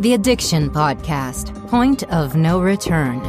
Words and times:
The 0.00 0.14
Addiction 0.14 0.70
Podcast 0.70 1.68
Point 1.68 2.04
of 2.04 2.34
No 2.34 2.58
Return. 2.58 3.20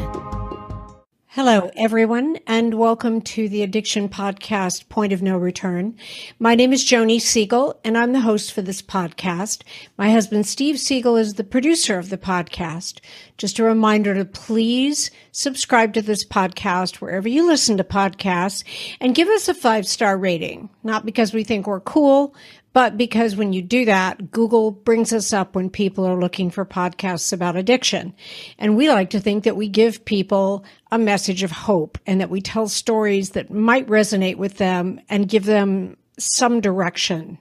Hello, 1.28 1.70
everyone, 1.76 2.38
and 2.48 2.74
welcome 2.76 3.22
to 3.22 3.50
the 3.50 3.62
Addiction 3.62 4.08
Podcast 4.08 4.88
Point 4.88 5.12
of 5.12 5.22
No 5.22 5.38
Return. 5.38 5.98
My 6.40 6.56
name 6.56 6.72
is 6.72 6.86
Joni 6.86 7.20
Siegel, 7.20 7.78
and 7.84 7.98
I'm 7.98 8.14
the 8.14 8.22
host 8.22 8.54
for 8.54 8.62
this 8.62 8.82
podcast. 8.82 9.64
My 9.98 10.12
husband, 10.12 10.46
Steve 10.46 10.80
Siegel, 10.80 11.18
is 11.18 11.34
the 11.34 11.44
producer 11.44 12.00
of 12.00 12.10
the 12.10 12.18
podcast. 12.18 13.02
Just 13.38 13.60
a 13.60 13.64
reminder 13.64 14.14
to 14.14 14.24
please 14.24 15.12
subscribe 15.34 15.94
to 15.96 16.02
this 16.02 16.26
podcast 16.26 17.02
wherever 17.02 17.28
you 17.28 17.48
listen 17.48 17.76
to 17.78 17.84
podcasts 17.84 18.64
and 19.02 19.16
give 19.16 19.28
us 19.28 19.50
a 19.50 19.54
five 19.54 19.86
star 19.86 20.18
rating. 20.18 20.70
Not 20.84 21.06
because 21.06 21.34
we 21.34 21.44
think 21.44 21.68
we're 21.68 21.82
cool, 21.82 22.34
but 22.74 22.98
because 22.98 23.36
when 23.36 23.52
you 23.52 23.62
do 23.62 23.86
that, 23.86 24.32
Google 24.32 24.72
brings 24.72 25.12
us 25.12 25.34
up 25.34 25.56
when 25.56 25.70
people 25.70 26.06
are 26.06 26.20
looking 26.20 26.50
for 26.50 26.66
podcasts 26.66 27.34
about 27.34 27.56
addiction. 27.58 28.14
And 28.58 28.78
we 28.78 28.90
like 28.90 29.10
to 29.10 29.20
think 29.20 29.44
that 29.44 29.58
we 29.58 29.68
give 29.68 30.06
people 30.06 30.64
a 30.92 30.98
message 30.98 31.44
of 31.44 31.52
hope 31.52 31.98
and 32.08 32.22
that 32.22 32.30
we 32.30 32.42
tell 32.42 32.70
stories 32.70 33.32
that 33.32 33.52
might 33.52 33.88
resonate 33.88 34.38
with 34.38 34.58
them 34.58 35.02
and 35.10 35.28
give 35.28 35.46
them 35.46 35.98
some 36.18 36.62
direction. 36.62 37.38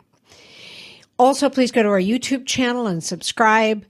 Also, 1.19 1.49
please 1.49 1.71
go 1.71 1.83
to 1.83 1.89
our 1.89 2.01
YouTube 2.01 2.47
channel 2.47 2.87
and 2.87 3.05
subscribe. 3.05 3.85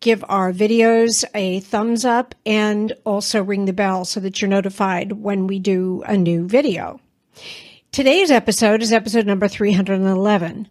Give 0.00 0.24
our 0.28 0.52
videos 0.52 1.24
a 1.34 1.60
thumbs 1.60 2.04
up 2.04 2.34
and 2.44 2.92
also 3.04 3.42
ring 3.42 3.64
the 3.64 3.72
bell 3.72 4.04
so 4.04 4.20
that 4.20 4.40
you're 4.40 4.48
notified 4.48 5.12
when 5.12 5.46
we 5.46 5.58
do 5.58 6.02
a 6.06 6.16
new 6.16 6.46
video. 6.46 7.00
Today's 7.92 8.30
episode 8.30 8.82
is 8.82 8.92
episode 8.92 9.26
number 9.26 9.48
311. 9.48 10.68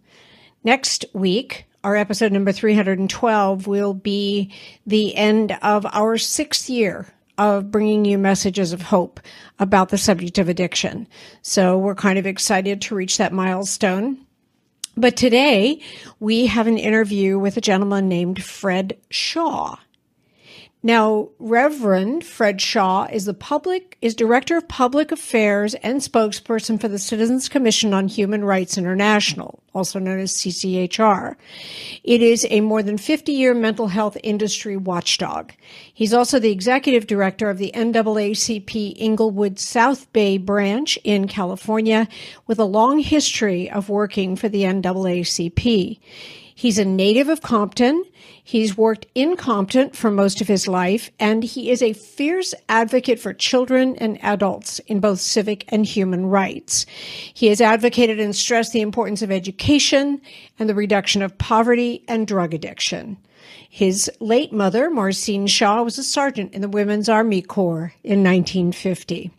Next 0.66 1.06
week, 1.14 1.68
our 1.84 1.96
episode 1.96 2.32
number 2.32 2.52
312 2.52 3.68
will 3.68 3.94
be 3.94 4.52
the 4.88 5.16
end 5.16 5.56
of 5.62 5.86
our 5.94 6.18
sixth 6.18 6.72
year 6.72 7.06
of 7.38 7.70
bringing 7.70 8.04
you 8.04 8.18
messages 8.18 8.74
of 8.74 8.82
hope 8.82 9.20
about 9.60 9.90
the 9.90 9.98
subject 10.00 10.40
of 10.40 10.50
addiction. 10.50 11.08
So 11.44 11.78
we're 11.78 11.94
kind 11.94 12.18
of 12.18 12.26
excited 12.26 12.82
to 12.82 12.96
reach 12.96 13.20
that 13.20 13.32
milestone. 13.32 14.26
But 14.98 15.16
today 15.16 15.82
we 16.20 16.48
have 16.48 16.66
an 16.66 16.80
interview 16.80 17.38
with 17.38 17.58
a 17.58 17.62
gentleman 17.62 18.10
named 18.10 18.44
Fred 18.44 18.98
Shaw. 19.12 19.76
Now, 20.86 21.30
Reverend 21.40 22.24
Fred 22.24 22.62
Shaw 22.62 23.08
is 23.12 23.26
the 23.26 23.34
public 23.34 23.98
is 24.04 24.14
director 24.14 24.56
of 24.56 24.68
public 24.68 25.12
affairs 25.12 25.74
and 25.74 26.00
spokesperson 26.00 26.80
for 26.80 26.88
the 26.88 27.00
Citizens 27.00 27.50
Commission 27.50 27.92
on 27.92 28.08
Human 28.08 28.46
Rights 28.46 28.78
International, 28.78 29.64
also 29.74 29.98
known 29.98 30.20
as 30.20 30.34
CCHR. 30.34 31.38
It 32.04 32.22
is 32.22 32.46
a 32.52 32.62
more 32.62 32.84
than 32.84 32.98
50-year 32.98 33.56
mental 33.56 33.88
health 33.88 34.16
industry 34.22 34.78
watchdog. 34.78 35.54
He's 35.92 36.14
also 36.14 36.38
the 36.38 36.52
executive 36.52 37.08
director 37.08 37.50
of 37.50 37.58
the 37.58 37.72
NAACP 37.74 38.94
Inglewood 38.96 39.58
South 39.58 40.14
Bay 40.14 40.38
branch 40.38 41.00
in 41.04 41.28
California 41.28 42.08
with 42.46 42.60
a 42.60 42.64
long 42.64 43.00
history 43.00 43.72
of 43.72 43.90
working 43.90 44.36
for 44.36 44.50
the 44.50 44.62
NAACP. 44.62 46.00
He's 46.54 46.78
a 46.78 46.86
native 46.86 47.28
of 47.28 47.42
Compton. 47.42 48.06
He's 48.48 48.78
worked 48.78 49.08
in 49.16 49.38
Compton 49.38 49.90
for 49.90 50.12
most 50.12 50.40
of 50.40 50.48
his 50.48 50.68
life, 50.68 51.10
and 51.20 51.44
he 51.44 51.72
is 51.72 51.82
a 51.82 51.94
fierce 51.94 52.54
advocate 52.70 53.20
for 53.20 53.34
children 53.34 53.96
and 53.96 54.24
adults 54.24 54.78
in 54.86 55.00
both 55.00 55.20
civic 55.20 55.66
and 55.70 55.84
human 55.84 56.28
rights. 56.28 56.86
He 57.34 57.48
has 57.48 57.60
advocated 57.60 58.20
and 58.20 58.36
stressed 58.36 58.72
the 58.72 58.82
importance 58.82 59.24
of 59.24 59.32
education 59.32 60.22
and 60.60 60.70
the 60.70 60.76
reduction 60.76 61.24
of 61.24 61.36
poverty 61.40 62.06
and 62.08 62.28
drug 62.28 62.54
addiction. 62.54 63.18
His 63.68 64.12
late 64.20 64.54
mother, 64.54 64.92
Marcine 64.92 65.48
Shaw, 65.48 65.82
was 65.82 65.98
a 65.98 66.04
sergeant 66.04 66.54
in 66.54 66.62
the 66.62 66.70
Women's 66.70 67.10
Army 67.10 67.42
Corps 67.42 67.94
in 68.04 68.24
1950. 68.24 69.32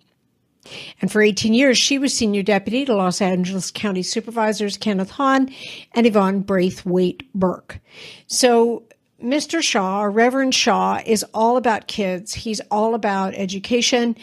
And 1.01 1.13
for 1.13 1.23
18 1.23 1.55
years, 1.55 1.79
she 1.79 1.99
was 1.99 2.13
senior 2.13 2.43
deputy 2.43 2.85
to 2.85 2.95
Los 2.97 3.21
Angeles 3.21 3.71
County 3.71 4.03
Supervisors 4.03 4.77
Kenneth 4.77 5.11
Hahn 5.11 5.49
and 5.93 6.07
Yvonne 6.07 6.43
Brathwaite 6.43 7.23
Burke. 7.35 7.79
So 8.27 8.83
Mr. 9.23 9.63
Shaw, 9.63 10.03
Reverend 10.03 10.55
Shaw, 10.55 11.01
is 11.07 11.25
all 11.33 11.57
about 11.57 11.87
kids. 11.87 12.35
He's 12.35 12.61
all 12.71 12.95
about 12.95 13.35
education 13.35 14.15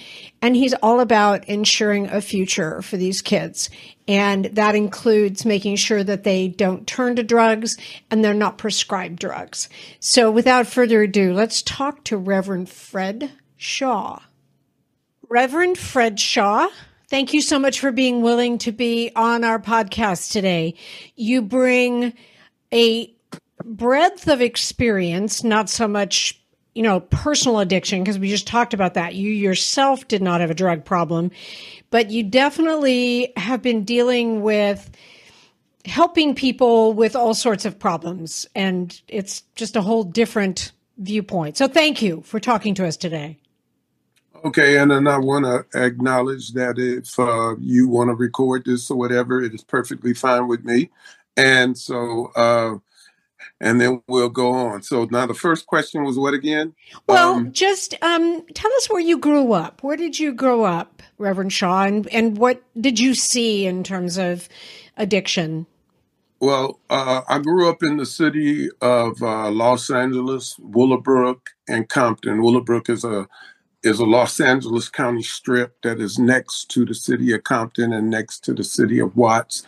and 0.41 0.55
he's 0.55 0.75
all 0.75 0.99
about 0.99 1.45
ensuring 1.49 2.07
a 2.09 2.21
future 2.21 2.81
for 2.83 2.95
these 2.95 3.21
kids. 3.21 3.71
And 4.07 4.45
that 4.45 4.75
includes 4.75 5.45
making 5.45 5.77
sure 5.77 6.03
that 6.03 6.23
they 6.23 6.47
don't 6.47 6.85
turn 6.85 7.15
to 7.15 7.23
drugs 7.23 7.75
and 8.11 8.23
they're 8.23 8.35
not 8.35 8.59
prescribed 8.59 9.17
drugs. 9.17 9.67
So 9.99 10.29
without 10.29 10.67
further 10.67 11.01
ado, 11.01 11.33
let's 11.33 11.63
talk 11.63 12.03
to 12.05 12.17
Reverend 12.17 12.69
Fred 12.69 13.31
Shaw. 13.57 14.19
Reverend 15.27 15.79
Fred 15.79 16.19
Shaw, 16.19 16.67
thank 17.09 17.33
you 17.33 17.41
so 17.41 17.57
much 17.57 17.79
for 17.79 17.91
being 17.91 18.21
willing 18.21 18.59
to 18.59 18.71
be 18.71 19.11
on 19.15 19.43
our 19.43 19.57
podcast 19.57 20.31
today. 20.31 20.75
You 21.15 21.41
bring 21.41 22.13
a 22.71 23.11
breadth 23.63 24.27
of 24.27 24.41
experience, 24.41 25.43
not 25.43 25.69
so 25.69 25.87
much, 25.87 26.39
you 26.75 26.83
know, 26.83 26.99
personal 26.99 27.59
addiction, 27.59 28.03
because 28.03 28.19
we 28.19 28.29
just 28.29 28.47
talked 28.47 28.73
about 28.73 28.95
that. 28.95 29.15
You 29.15 29.31
yourself 29.31 30.07
did 30.07 30.21
not 30.21 30.41
have 30.41 30.51
a 30.51 30.55
drug 30.55 30.85
problem, 30.85 31.31
but 31.89 32.11
you 32.11 32.23
definitely 32.23 33.33
have 33.37 33.61
been 33.61 33.83
dealing 33.83 34.41
with 34.41 34.89
helping 35.85 36.33
people 36.33 36.93
with 36.93 37.15
all 37.15 37.33
sorts 37.33 37.65
of 37.65 37.77
problems. 37.77 38.47
And 38.55 38.99
it's 39.07 39.41
just 39.55 39.75
a 39.75 39.81
whole 39.81 40.03
different 40.03 40.71
viewpoint. 40.97 41.57
So 41.57 41.67
thank 41.67 42.01
you 42.01 42.21
for 42.21 42.39
talking 42.39 42.73
to 42.75 42.87
us 42.87 42.97
today. 42.97 43.39
Okay, 44.45 44.77
and 44.77 44.91
then 44.91 45.07
I 45.07 45.17
want 45.17 45.45
to 45.45 45.65
acknowledge 45.81 46.51
that 46.53 46.77
if 46.77 47.17
uh, 47.17 47.55
you 47.59 47.87
want 47.87 48.09
to 48.09 48.13
record 48.13 48.65
this 48.65 48.91
or 48.91 48.97
whatever, 48.97 49.41
it 49.41 49.53
is 49.53 49.63
perfectly 49.63 50.13
fine 50.13 50.49
with 50.49 50.65
me. 50.65 50.89
And 51.37 51.77
so, 51.77 52.31
uh, 52.35 52.75
and 53.63 53.79
then 53.79 54.01
we'll 54.07 54.29
go 54.29 54.51
on. 54.51 54.83
So 54.83 55.07
now 55.09 55.25
the 55.25 55.33
first 55.33 55.65
question 55.67 56.03
was 56.03 56.19
what 56.19 56.33
again? 56.33 56.73
Well, 57.07 57.35
um, 57.35 57.51
just 57.53 57.95
um, 58.03 58.43
tell 58.53 58.71
us 58.73 58.89
where 58.89 59.01
you 59.01 59.17
grew 59.17 59.53
up. 59.53 59.81
Where 59.81 59.95
did 59.95 60.19
you 60.19 60.33
grow 60.33 60.65
up, 60.65 61.01
Reverend 61.17 61.53
Shaw, 61.53 61.83
and, 61.83 62.07
and 62.09 62.37
what 62.37 62.61
did 62.79 62.99
you 62.99 63.15
see 63.15 63.65
in 63.65 63.83
terms 63.83 64.17
of 64.17 64.49
addiction? 64.97 65.65
Well, 66.41 66.81
uh, 66.89 67.21
I 67.29 67.39
grew 67.39 67.69
up 67.69 67.81
in 67.83 67.95
the 67.95 68.05
city 68.05 68.69
of 68.81 69.23
uh, 69.23 69.49
Los 69.49 69.89
Angeles, 69.89 70.57
Willowbrook, 70.59 71.51
and 71.69 71.87
Compton. 71.87 72.43
Willowbrook 72.43 72.89
is 72.89 73.05
a 73.05 73.27
is 73.81 73.99
a 73.99 74.05
Los 74.05 74.39
Angeles 74.39 74.89
County 74.89 75.23
strip 75.23 75.81
that 75.83 75.99
is 75.99 76.19
next 76.19 76.69
to 76.71 76.85
the 76.85 76.95
city 76.95 77.33
of 77.33 77.43
Compton 77.43 77.91
and 77.93 78.09
next 78.09 78.39
to 78.45 78.53
the 78.53 78.63
city 78.63 78.99
of 78.99 79.15
Watts. 79.15 79.63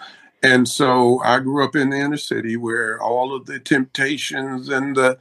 And 0.46 0.70
so 0.70 1.20
I 1.24 1.40
grew 1.40 1.64
up 1.64 1.76
in 1.76 1.90
the 1.90 1.98
inner 1.98 2.18
city 2.18 2.56
where 2.56 3.02
all 3.02 3.36
of 3.36 3.48
the 3.48 3.60
temptations 3.60 4.70
and 4.70 4.96
the 4.96 5.18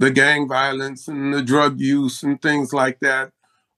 the 0.00 0.10
gang 0.10 0.48
violence 0.48 1.06
and 1.06 1.32
the 1.32 1.42
drug 1.42 1.80
use 1.80 2.24
and 2.24 2.42
things 2.42 2.72
like 2.72 2.98
that 2.98 3.30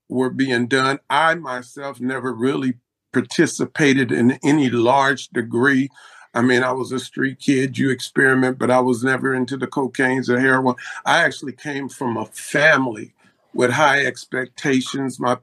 were 0.09 0.31
being 0.31 0.69
done. 0.69 1.01
I 1.11 1.35
myself 1.35 2.01
never 2.01 2.33
really 2.33 2.79
participated 3.13 4.11
in 4.11 4.39
any 4.43 4.71
large 4.71 5.29
degree. 5.29 5.91
I 6.35 6.41
mean, 6.41 6.63
I 6.63 6.73
was 6.73 6.93
a 6.93 6.99
street 6.99 7.41
kid, 7.41 7.77
you 7.77 7.91
experiment, 7.91 8.59
but 8.59 8.71
I 8.71 8.81
was 8.81 9.05
never 9.05 9.35
into 9.35 9.59
the 9.59 9.67
cocaines 9.67 10.31
or 10.31 10.41
heroin. 10.41 10.77
I 11.05 11.25
actually 11.25 11.53
came 11.53 11.91
from 11.91 12.17
a 12.17 12.27
family 12.27 13.13
with 13.55 13.73
high 13.73 14.07
expectations. 14.07 15.21
My 15.21 15.37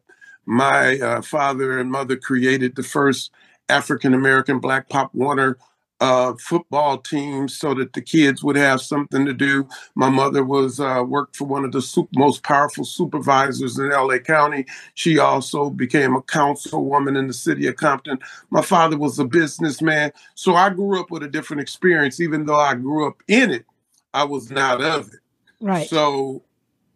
my 0.46 1.00
uh, 1.00 1.22
father 1.22 1.80
and 1.80 1.92
mother 1.92 2.18
created 2.18 2.76
the 2.76 2.84
first 2.84 3.32
African 3.70 4.14
American 4.14 4.60
Black 4.60 4.90
Pop 4.90 5.14
Warner 5.14 5.58
uh, 6.04 6.34
football 6.38 6.98
team 6.98 7.48
so 7.48 7.74
that 7.74 7.94
the 7.94 8.02
kids 8.02 8.44
would 8.44 8.58
have 8.58 8.82
something 8.82 9.26
to 9.26 9.34
do. 9.34 9.66
My 9.96 10.10
mother 10.10 10.44
was 10.44 10.82
uh, 10.82 11.02
worked 11.08 11.38
for 11.38 11.46
one 11.46 11.64
of 11.64 11.72
the 11.72 11.82
super, 11.82 12.10
most 12.16 12.44
powerful 12.44 12.84
supervisors 12.84 13.80
in 13.80 13.90
LA 13.90 14.18
County. 14.18 14.66
She 14.96 15.18
also 15.18 15.70
became 15.70 16.14
a 16.14 16.22
councilwoman 16.22 17.18
in 17.18 17.28
the 17.28 17.34
city 17.34 17.68
of 17.68 17.78
Compton. 17.78 18.20
My 18.50 18.62
father 18.62 18.98
was 18.98 19.18
a 19.18 19.24
businessman, 19.24 20.12
so 20.36 20.56
I 20.56 20.72
grew 20.72 21.00
up 21.00 21.10
with 21.10 21.24
a 21.24 21.30
different 21.30 21.62
experience. 21.62 22.20
Even 22.20 22.46
though 22.46 22.60
I 22.60 22.76
grew 22.76 23.08
up 23.08 23.24
in 23.30 23.52
it, 23.52 23.66
I 24.14 24.26
was 24.26 24.52
not 24.52 24.82
of 24.82 25.08
it. 25.08 25.20
Right. 25.62 25.88
So 25.88 26.44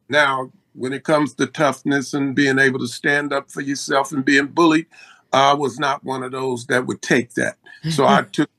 now 0.10 0.52
when 0.74 0.92
it 0.92 1.06
comes 1.06 1.34
to 1.36 1.48
toughness 1.48 2.14
and 2.14 2.36
being 2.36 2.60
able 2.60 2.80
to 2.80 2.88
stand 2.88 3.32
up 3.32 3.50
for 3.50 3.62
yourself 3.62 4.12
and 4.12 4.26
being 4.26 4.48
bullied, 4.48 4.88
I 5.38 5.54
was 5.54 5.80
not 5.80 6.04
one 6.04 6.24
of 6.24 6.32
those 6.32 6.66
that 6.68 6.86
would 6.88 7.02
take 7.02 7.34
that. 7.36 7.58
So 7.90 8.06
I 8.06 8.22
took 8.32 8.50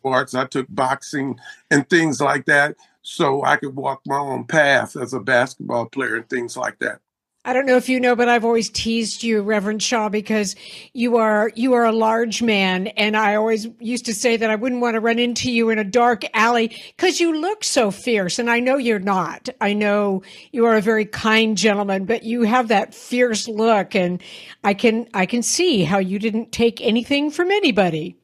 sports, 0.00 0.34
I 0.34 0.46
took 0.46 0.66
boxing 0.68 1.38
and 1.70 1.88
things 1.88 2.20
like 2.20 2.46
that 2.46 2.76
so 3.02 3.44
I 3.44 3.56
could 3.56 3.76
walk 3.76 4.02
my 4.06 4.18
own 4.18 4.44
path 4.44 4.96
as 4.96 5.14
a 5.14 5.20
basketball 5.20 5.86
player 5.86 6.16
and 6.16 6.28
things 6.28 6.56
like 6.56 6.78
that. 6.80 7.00
I 7.46 7.52
don't 7.52 7.64
know 7.64 7.76
if 7.76 7.88
you 7.88 8.00
know, 8.00 8.16
but 8.16 8.28
I've 8.28 8.44
always 8.44 8.68
teased 8.68 9.22
you, 9.22 9.40
Reverend 9.40 9.80
Shaw, 9.80 10.08
because 10.08 10.56
you 10.94 11.16
are 11.16 11.52
you 11.54 11.74
are 11.74 11.84
a 11.84 11.92
large 11.92 12.42
man, 12.42 12.88
and 12.88 13.16
I 13.16 13.36
always 13.36 13.68
used 13.78 14.04
to 14.06 14.14
say 14.14 14.36
that 14.36 14.50
I 14.50 14.56
wouldn't 14.56 14.80
want 14.80 14.94
to 14.94 15.00
run 15.00 15.20
into 15.20 15.52
you 15.52 15.70
in 15.70 15.78
a 15.78 15.84
dark 15.84 16.24
alley 16.34 16.76
because 16.96 17.20
you 17.20 17.40
look 17.40 17.62
so 17.62 17.92
fierce, 17.92 18.40
and 18.40 18.50
I 18.50 18.58
know 18.58 18.78
you're 18.78 18.98
not. 18.98 19.48
I 19.60 19.74
know 19.74 20.24
you 20.50 20.64
are 20.64 20.76
a 20.76 20.80
very 20.80 21.06
kind 21.06 21.56
gentleman, 21.56 22.04
but 22.04 22.24
you 22.24 22.42
have 22.42 22.66
that 22.66 22.92
fierce 22.92 23.46
look, 23.46 23.94
and 23.94 24.20
I 24.64 24.74
can 24.74 25.08
I 25.14 25.24
can 25.24 25.42
see 25.42 25.84
how 25.84 25.98
you 25.98 26.18
didn't 26.18 26.50
take 26.50 26.80
anything 26.80 27.30
from 27.30 27.52
anybody. 27.52 28.16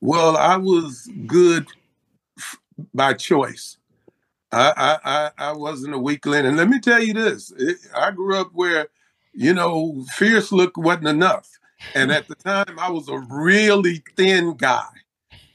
Well, 0.00 0.38
I 0.38 0.56
was 0.56 1.06
good 1.26 1.66
by 2.94 3.12
choice. 3.12 3.76
I, 4.52 4.98
I, 5.04 5.30
I 5.38 5.52
wasn't 5.52 5.94
a 5.94 5.98
weakling. 5.98 6.46
And 6.46 6.56
let 6.56 6.68
me 6.68 6.80
tell 6.80 7.02
you 7.02 7.14
this 7.14 7.52
it, 7.56 7.78
I 7.96 8.10
grew 8.10 8.36
up 8.36 8.50
where, 8.52 8.88
you 9.32 9.54
know, 9.54 10.04
fierce 10.14 10.50
look 10.52 10.76
wasn't 10.76 11.08
enough. 11.08 11.48
And 11.94 12.12
at 12.12 12.28
the 12.28 12.34
time, 12.34 12.78
I 12.78 12.90
was 12.90 13.08
a 13.08 13.18
really 13.30 14.02
thin 14.16 14.54
guy. 14.54 14.88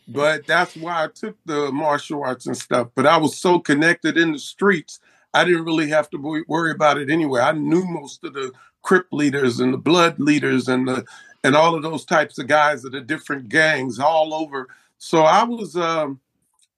But 0.08 0.46
that's 0.46 0.76
why 0.76 1.04
I 1.04 1.08
took 1.08 1.38
the 1.46 1.72
martial 1.72 2.24
arts 2.24 2.46
and 2.46 2.58
stuff. 2.58 2.90
But 2.96 3.06
I 3.08 3.18
was 3.18 3.38
so 3.38 3.60
connected 3.60 4.18
in 4.18 4.32
the 4.32 4.40
streets, 4.40 5.00
I 5.36 5.44
didn't 5.44 5.66
really 5.66 5.90
have 5.90 6.10
to 6.12 6.44
worry 6.48 6.72
about 6.72 6.98
it 6.98 7.10
anyway. 7.10 7.42
I 7.42 7.52
knew 7.52 7.84
most 7.86 8.24
of 8.24 8.34
the 8.34 8.54
Crip 8.84 9.08
leaders 9.12 9.60
and 9.60 9.74
the 9.74 9.78
Blood 9.78 10.20
leaders 10.20 10.68
and 10.68 10.88
the 10.88 11.06
and 11.44 11.56
all 11.56 11.76
of 11.76 11.84
those 11.84 12.06
types 12.06 12.40
of 12.40 12.48
guys 12.48 12.86
of 12.86 12.94
the 12.94 13.02
different 13.02 13.50
gangs 13.50 14.00
all 14.00 14.34
over. 14.34 14.68
So 14.98 15.24
I 15.24 15.44
was 15.44 15.76
um, 15.76 16.20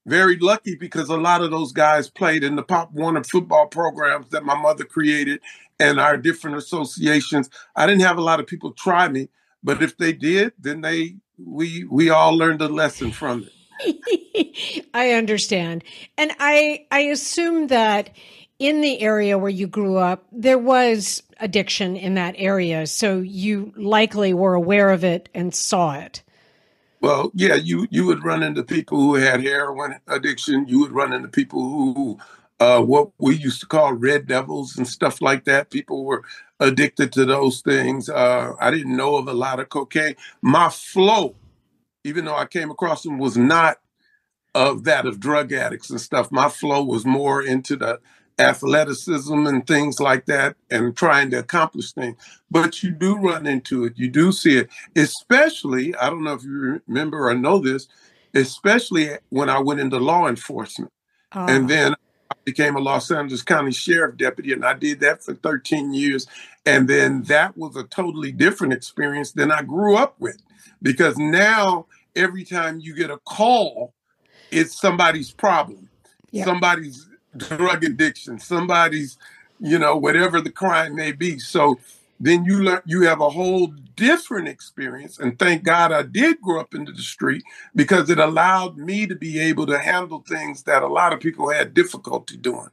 very 0.07 0.37
lucky 0.39 0.75
because 0.75 1.09
a 1.09 1.17
lot 1.17 1.41
of 1.41 1.51
those 1.51 1.73
guys 1.73 2.09
played 2.09 2.43
in 2.43 2.55
the 2.55 2.63
Pop 2.63 2.91
Warner 2.93 3.23
football 3.23 3.67
programs 3.67 4.29
that 4.29 4.45
my 4.45 4.55
mother 4.55 4.85
created 4.85 5.41
and 5.79 5.99
our 5.99 6.17
different 6.17 6.57
associations. 6.57 7.49
I 7.75 7.85
didn't 7.85 8.01
have 8.01 8.17
a 8.17 8.21
lot 8.21 8.39
of 8.39 8.47
people 8.47 8.71
try 8.71 9.09
me, 9.09 9.27
but 9.63 9.83
if 9.83 9.97
they 9.97 10.13
did, 10.13 10.53
then 10.57 10.81
they 10.81 11.17
we 11.37 11.83
we 11.83 12.09
all 12.09 12.35
learned 12.35 12.61
a 12.61 12.69
lesson 12.69 13.11
from 13.11 13.43
it. 13.43 14.87
I 14.93 15.11
understand. 15.11 15.83
And 16.17 16.31
I 16.39 16.87
I 16.89 17.01
assume 17.01 17.67
that 17.67 18.15
in 18.59 18.81
the 18.81 19.01
area 19.01 19.37
where 19.37 19.51
you 19.51 19.67
grew 19.67 19.97
up, 19.97 20.25
there 20.31 20.57
was 20.57 21.21
addiction 21.39 21.95
in 21.95 22.15
that 22.15 22.33
area. 22.37 22.87
So 22.87 23.19
you 23.19 23.73
likely 23.75 24.33
were 24.33 24.55
aware 24.55 24.89
of 24.89 25.03
it 25.03 25.29
and 25.35 25.53
saw 25.53 25.93
it. 25.93 26.23
Well, 27.01 27.31
yeah, 27.35 27.55
you 27.55 27.87
you 27.91 28.05
would 28.05 28.23
run 28.23 28.41
into 28.43 28.63
people 28.63 28.99
who 28.99 29.15
had 29.15 29.43
heroin 29.43 29.99
addiction. 30.07 30.67
You 30.67 30.79
would 30.81 30.91
run 30.91 31.13
into 31.13 31.27
people 31.27 31.61
who, 31.61 32.17
uh, 32.59 32.81
what 32.81 33.11
we 33.19 33.35
used 33.35 33.59
to 33.61 33.67
call 33.67 33.93
red 33.93 34.27
devils 34.27 34.77
and 34.77 34.87
stuff 34.87 35.21
like 35.21 35.45
that. 35.45 35.69
People 35.69 36.05
were 36.05 36.23
addicted 36.59 37.11
to 37.13 37.25
those 37.25 37.61
things. 37.61 38.09
Uh, 38.09 38.53
I 38.59 38.71
didn't 38.71 38.97
know 38.97 39.17
of 39.17 39.27
a 39.27 39.33
lot 39.33 39.59
of 39.59 39.69
cocaine. 39.69 40.15
My 40.41 40.69
flow, 40.69 41.35
even 42.03 42.25
though 42.25 42.35
I 42.37 42.45
came 42.45 42.71
across 42.71 43.03
them, 43.03 43.19
was 43.19 43.37
not 43.37 43.79
of 44.55 44.83
that 44.85 45.05
of 45.05 45.19
drug 45.19 45.53
addicts 45.53 45.89
and 45.89 46.01
stuff. 46.01 46.31
My 46.31 46.49
flow 46.49 46.83
was 46.83 47.05
more 47.05 47.41
into 47.41 47.75
the 47.75 47.99
athleticism 48.39 49.47
and 49.47 49.65
things 49.65 49.99
like 49.99 50.25
that 50.25 50.55
and 50.69 50.95
trying 50.95 51.31
to 51.31 51.39
accomplish 51.39 51.91
things. 51.91 52.17
But 52.51 52.83
you 52.83 52.91
do 52.91 53.17
run 53.17 53.45
into 53.45 53.85
it, 53.85 53.93
you 53.97 54.09
do 54.09 54.31
see 54.31 54.57
it, 54.57 54.69
especially, 54.95 55.95
I 55.95 56.09
don't 56.09 56.23
know 56.23 56.33
if 56.33 56.43
you 56.43 56.81
remember 56.87 57.27
or 57.27 57.35
know 57.35 57.59
this, 57.59 57.87
especially 58.33 59.09
when 59.29 59.49
I 59.49 59.59
went 59.59 59.79
into 59.79 59.97
law 59.97 60.27
enforcement. 60.27 60.91
And 61.31 61.65
ah. 61.65 61.67
then 61.67 61.93
I 62.31 62.35
became 62.45 62.75
a 62.75 62.79
Los 62.79 63.11
Angeles 63.11 63.41
County 63.41 63.71
Sheriff 63.71 64.17
Deputy, 64.17 64.53
and 64.53 64.65
I 64.65 64.73
did 64.73 64.99
that 65.01 65.23
for 65.23 65.33
13 65.33 65.93
years. 65.93 66.27
And 66.65 66.87
then 66.87 67.23
that 67.23 67.57
was 67.57 67.75
a 67.75 67.83
totally 67.83 68.31
different 68.31 68.73
experience 68.73 69.31
than 69.31 69.51
I 69.51 69.63
grew 69.63 69.97
up 69.97 70.15
with 70.19 70.37
because 70.81 71.17
now 71.17 71.85
every 72.15 72.43
time 72.43 72.79
you 72.79 72.95
get 72.95 73.09
a 73.09 73.17
call, 73.17 73.93
it's 74.51 74.79
somebody's 74.79 75.31
problem. 75.31 75.89
Yep. 76.31 76.45
Somebody's 76.45 77.06
drug 77.37 77.83
addiction, 77.83 78.39
somebody's, 78.39 79.17
you 79.59 79.77
know, 79.79 79.95
whatever 79.95 80.41
the 80.41 80.51
crime 80.51 80.95
may 80.95 81.11
be. 81.11 81.39
So 81.39 81.79
then 82.19 82.45
you 82.45 82.63
learn 82.63 82.81
you 82.85 83.03
have 83.03 83.21
a 83.21 83.29
whole 83.29 83.67
different 83.95 84.47
experience. 84.47 85.19
And 85.19 85.37
thank 85.37 85.63
God 85.63 85.91
I 85.91 86.03
did 86.03 86.41
grow 86.41 86.59
up 86.59 86.73
into 86.73 86.91
the 86.91 87.01
street 87.01 87.43
because 87.75 88.09
it 88.09 88.19
allowed 88.19 88.77
me 88.77 89.07
to 89.07 89.15
be 89.15 89.39
able 89.39 89.65
to 89.67 89.79
handle 89.79 90.23
things 90.27 90.63
that 90.63 90.83
a 90.83 90.87
lot 90.87 91.13
of 91.13 91.19
people 91.19 91.49
had 91.49 91.73
difficulty 91.73 92.37
doing. 92.37 92.69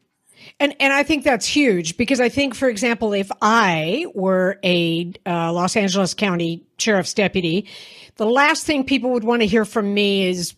And 0.61 0.75
and 0.79 0.93
I 0.93 1.03
think 1.03 1.25
that's 1.25 1.47
huge 1.47 1.97
because 1.97 2.21
I 2.21 2.29
think, 2.29 2.55
for 2.55 2.69
example, 2.69 3.13
if 3.13 3.31
I 3.41 4.07
were 4.15 4.59
a 4.63 5.13
uh, 5.27 5.53
Los 5.53 5.77
Angeles 5.77 6.15
County 6.15 6.63
sheriff's 6.79 7.15
deputy, 7.15 7.67
the 8.17 8.27
last 8.27 8.65
thing 8.65 8.85
people 8.85 9.11
would 9.11 9.25
want 9.25 9.41
to 9.41 9.47
hear 9.47 9.65
from 9.65 9.95
me 9.95 10.27
is, 10.27 10.55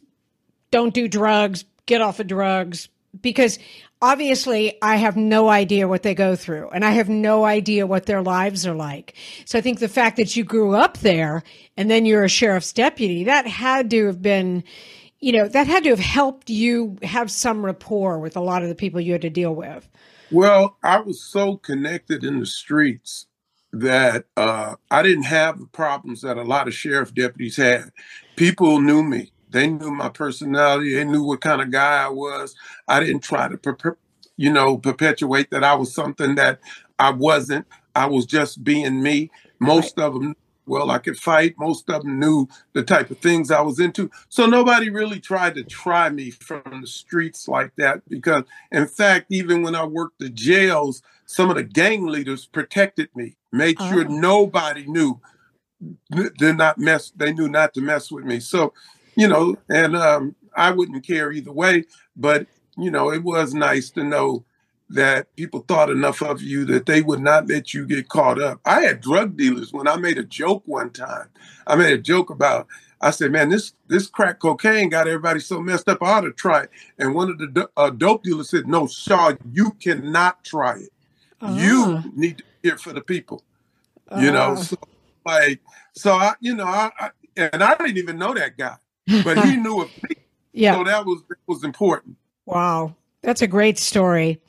"Don't 0.72 0.92
do 0.92 1.06
drugs, 1.06 1.64
get 1.86 2.00
off 2.00 2.18
of 2.18 2.26
drugs," 2.26 2.88
because 3.20 3.60
obviously 4.06 4.78
I 4.80 4.96
have 4.96 5.16
no 5.16 5.48
idea 5.48 5.88
what 5.88 6.04
they 6.04 6.14
go 6.14 6.36
through 6.36 6.70
and 6.70 6.84
I 6.84 6.90
have 6.90 7.08
no 7.08 7.44
idea 7.44 7.88
what 7.88 8.06
their 8.06 8.22
lives 8.22 8.64
are 8.64 8.74
like. 8.74 9.14
So 9.46 9.58
I 9.58 9.60
think 9.60 9.80
the 9.80 9.88
fact 9.88 10.16
that 10.16 10.36
you 10.36 10.44
grew 10.44 10.76
up 10.76 10.98
there 10.98 11.42
and 11.76 11.90
then 11.90 12.06
you're 12.06 12.22
a 12.22 12.28
sheriff's 12.28 12.72
deputy, 12.72 13.24
that 13.24 13.48
had 13.48 13.90
to 13.90 14.06
have 14.06 14.22
been, 14.22 14.62
you 15.18 15.32
know, 15.32 15.48
that 15.48 15.66
had 15.66 15.82
to 15.84 15.90
have 15.90 15.98
helped 15.98 16.48
you 16.48 16.96
have 17.02 17.32
some 17.32 17.64
rapport 17.64 18.20
with 18.20 18.36
a 18.36 18.40
lot 18.40 18.62
of 18.62 18.68
the 18.68 18.76
people 18.76 19.00
you 19.00 19.10
had 19.10 19.22
to 19.22 19.30
deal 19.30 19.54
with. 19.54 19.88
Well, 20.30 20.76
I 20.84 21.00
was 21.00 21.20
so 21.20 21.56
connected 21.56 22.22
in 22.22 22.38
the 22.38 22.46
streets 22.46 23.26
that 23.72 24.26
uh, 24.36 24.76
I 24.88 25.02
didn't 25.02 25.24
have 25.24 25.58
the 25.58 25.66
problems 25.66 26.20
that 26.22 26.36
a 26.36 26.44
lot 26.44 26.68
of 26.68 26.74
sheriff 26.74 27.12
deputies 27.12 27.56
had. 27.56 27.90
People 28.36 28.80
knew 28.80 29.02
me. 29.02 29.32
They 29.56 29.68
knew 29.68 29.90
my 29.90 30.10
personality. 30.10 30.94
They 30.94 31.04
knew 31.04 31.22
what 31.22 31.40
kind 31.40 31.62
of 31.62 31.70
guy 31.70 32.04
I 32.04 32.08
was. 32.10 32.54
I 32.86 33.00
didn't 33.00 33.22
try 33.22 33.48
to, 33.48 33.56
per- 33.56 33.96
you 34.36 34.52
know, 34.52 34.76
perpetuate 34.76 35.50
that 35.50 35.64
I 35.64 35.74
was 35.74 35.94
something 35.94 36.34
that 36.34 36.60
I 36.98 37.08
wasn't. 37.08 37.66
I 37.94 38.04
was 38.04 38.26
just 38.26 38.62
being 38.62 39.02
me. 39.02 39.30
Most 39.58 39.98
of 39.98 40.12
them, 40.12 40.36
well, 40.66 40.90
I 40.90 40.98
could 40.98 41.18
fight. 41.18 41.54
Most 41.56 41.88
of 41.88 42.02
them 42.02 42.20
knew 42.20 42.46
the 42.74 42.82
type 42.82 43.10
of 43.10 43.16
things 43.20 43.50
I 43.50 43.62
was 43.62 43.80
into. 43.80 44.10
So 44.28 44.44
nobody 44.44 44.90
really 44.90 45.20
tried 45.20 45.54
to 45.54 45.64
try 45.64 46.10
me 46.10 46.28
from 46.32 46.82
the 46.82 46.86
streets 46.86 47.48
like 47.48 47.74
that 47.76 48.06
because, 48.10 48.42
in 48.72 48.86
fact, 48.86 49.28
even 49.30 49.62
when 49.62 49.74
I 49.74 49.86
worked 49.86 50.18
the 50.18 50.28
jails, 50.28 51.00
some 51.24 51.48
of 51.48 51.56
the 51.56 51.62
gang 51.62 52.04
leaders 52.04 52.44
protected 52.44 53.08
me, 53.16 53.36
made 53.52 53.78
sure 53.78 54.04
oh. 54.06 54.12
nobody 54.12 54.84
knew 54.86 55.18
did 56.38 56.56
not 56.56 56.78
mess 56.78 57.12
they 57.14 57.32
knew 57.32 57.48
not 57.48 57.74
to 57.74 57.82
mess 57.82 58.10
with 58.10 58.24
me 58.24 58.40
so 58.40 58.72
you 59.16 59.26
know, 59.26 59.56
and 59.68 59.96
um, 59.96 60.36
I 60.54 60.70
wouldn't 60.70 61.06
care 61.06 61.32
either 61.32 61.52
way. 61.52 61.84
But 62.16 62.46
you 62.76 62.90
know, 62.90 63.10
it 63.12 63.22
was 63.22 63.54
nice 63.54 63.90
to 63.90 64.04
know 64.04 64.44
that 64.90 65.34
people 65.34 65.64
thought 65.66 65.90
enough 65.90 66.22
of 66.22 66.40
you 66.40 66.64
that 66.66 66.86
they 66.86 67.02
would 67.02 67.20
not 67.20 67.48
let 67.48 67.74
you 67.74 67.86
get 67.86 68.08
caught 68.08 68.40
up. 68.40 68.60
I 68.64 68.82
had 68.82 69.00
drug 69.00 69.36
dealers 69.36 69.72
when 69.72 69.88
I 69.88 69.96
made 69.96 70.18
a 70.18 70.22
joke 70.22 70.62
one 70.66 70.90
time. 70.90 71.28
I 71.66 71.74
made 71.74 71.92
a 71.92 71.98
joke 71.98 72.30
about. 72.30 72.68
I 73.00 73.10
said, 73.10 73.32
"Man, 73.32 73.48
this 73.48 73.72
this 73.88 74.06
crack 74.06 74.38
cocaine 74.38 74.88
got 74.88 75.08
everybody 75.08 75.40
so 75.40 75.60
messed 75.60 75.88
up. 75.88 76.02
I 76.02 76.12
ought 76.12 76.20
to 76.22 76.32
try 76.32 76.62
it." 76.62 76.70
And 76.98 77.14
one 77.14 77.30
of 77.30 77.38
the 77.38 77.68
uh, 77.76 77.90
dope 77.90 78.22
dealers 78.22 78.50
said, 78.50 78.68
"No, 78.68 78.86
Shaw, 78.86 79.32
you 79.52 79.72
cannot 79.72 80.44
try 80.44 80.78
it. 80.78 80.90
Uh-huh. 81.40 81.54
You 81.54 82.12
need 82.14 82.38
to 82.38 82.44
hear 82.62 82.78
for 82.78 82.92
the 82.92 83.02
people." 83.02 83.42
Uh-huh. 84.08 84.22
You 84.22 84.30
know, 84.30 84.52
uh-huh. 84.52 84.62
so 84.62 84.76
like, 85.26 85.60
so 85.92 86.14
I, 86.14 86.34
you 86.40 86.54
know, 86.54 86.64
I, 86.64 86.90
I 86.98 87.10
and 87.36 87.62
I 87.62 87.74
didn't 87.74 87.98
even 87.98 88.18
know 88.18 88.32
that 88.32 88.56
guy 88.56 88.76
but 89.24 89.44
he 89.44 89.56
knew 89.56 89.82
of 89.82 89.90
me. 90.02 90.16
Yeah. 90.52 90.76
So 90.76 90.84
that 90.84 91.04
was 91.04 91.22
that 91.28 91.36
was 91.46 91.64
important. 91.64 92.16
Wow. 92.46 92.94
That's 93.20 93.42
a 93.42 93.46
great 93.46 93.78
story. 93.78 94.40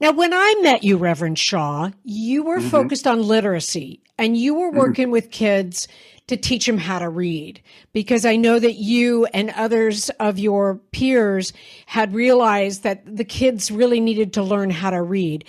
Now, 0.00 0.12
when 0.12 0.32
I 0.32 0.54
met 0.62 0.84
you, 0.84 0.96
Reverend 0.96 1.38
Shaw, 1.38 1.90
you 2.02 2.44
were 2.44 2.60
mm-hmm. 2.60 2.68
focused 2.68 3.06
on 3.06 3.22
literacy 3.22 4.00
and 4.16 4.38
you 4.38 4.54
were 4.54 4.68
mm-hmm. 4.68 4.78
working 4.78 5.04
mm-hmm. 5.06 5.12
with 5.12 5.30
kids 5.30 5.86
to 6.28 6.36
teach 6.36 6.64
them 6.64 6.78
how 6.78 7.00
to 7.00 7.08
read 7.08 7.60
because 7.92 8.24
I 8.24 8.36
know 8.36 8.60
that 8.60 8.74
you 8.74 9.26
and 9.34 9.50
others 9.50 10.10
of 10.20 10.38
your 10.38 10.76
peers 10.92 11.52
had 11.86 12.14
realized 12.14 12.84
that 12.84 13.02
the 13.04 13.24
kids 13.24 13.72
really 13.72 13.98
needed 13.98 14.32
to 14.34 14.42
learn 14.44 14.70
how 14.70 14.90
to 14.90 15.02
read. 15.02 15.44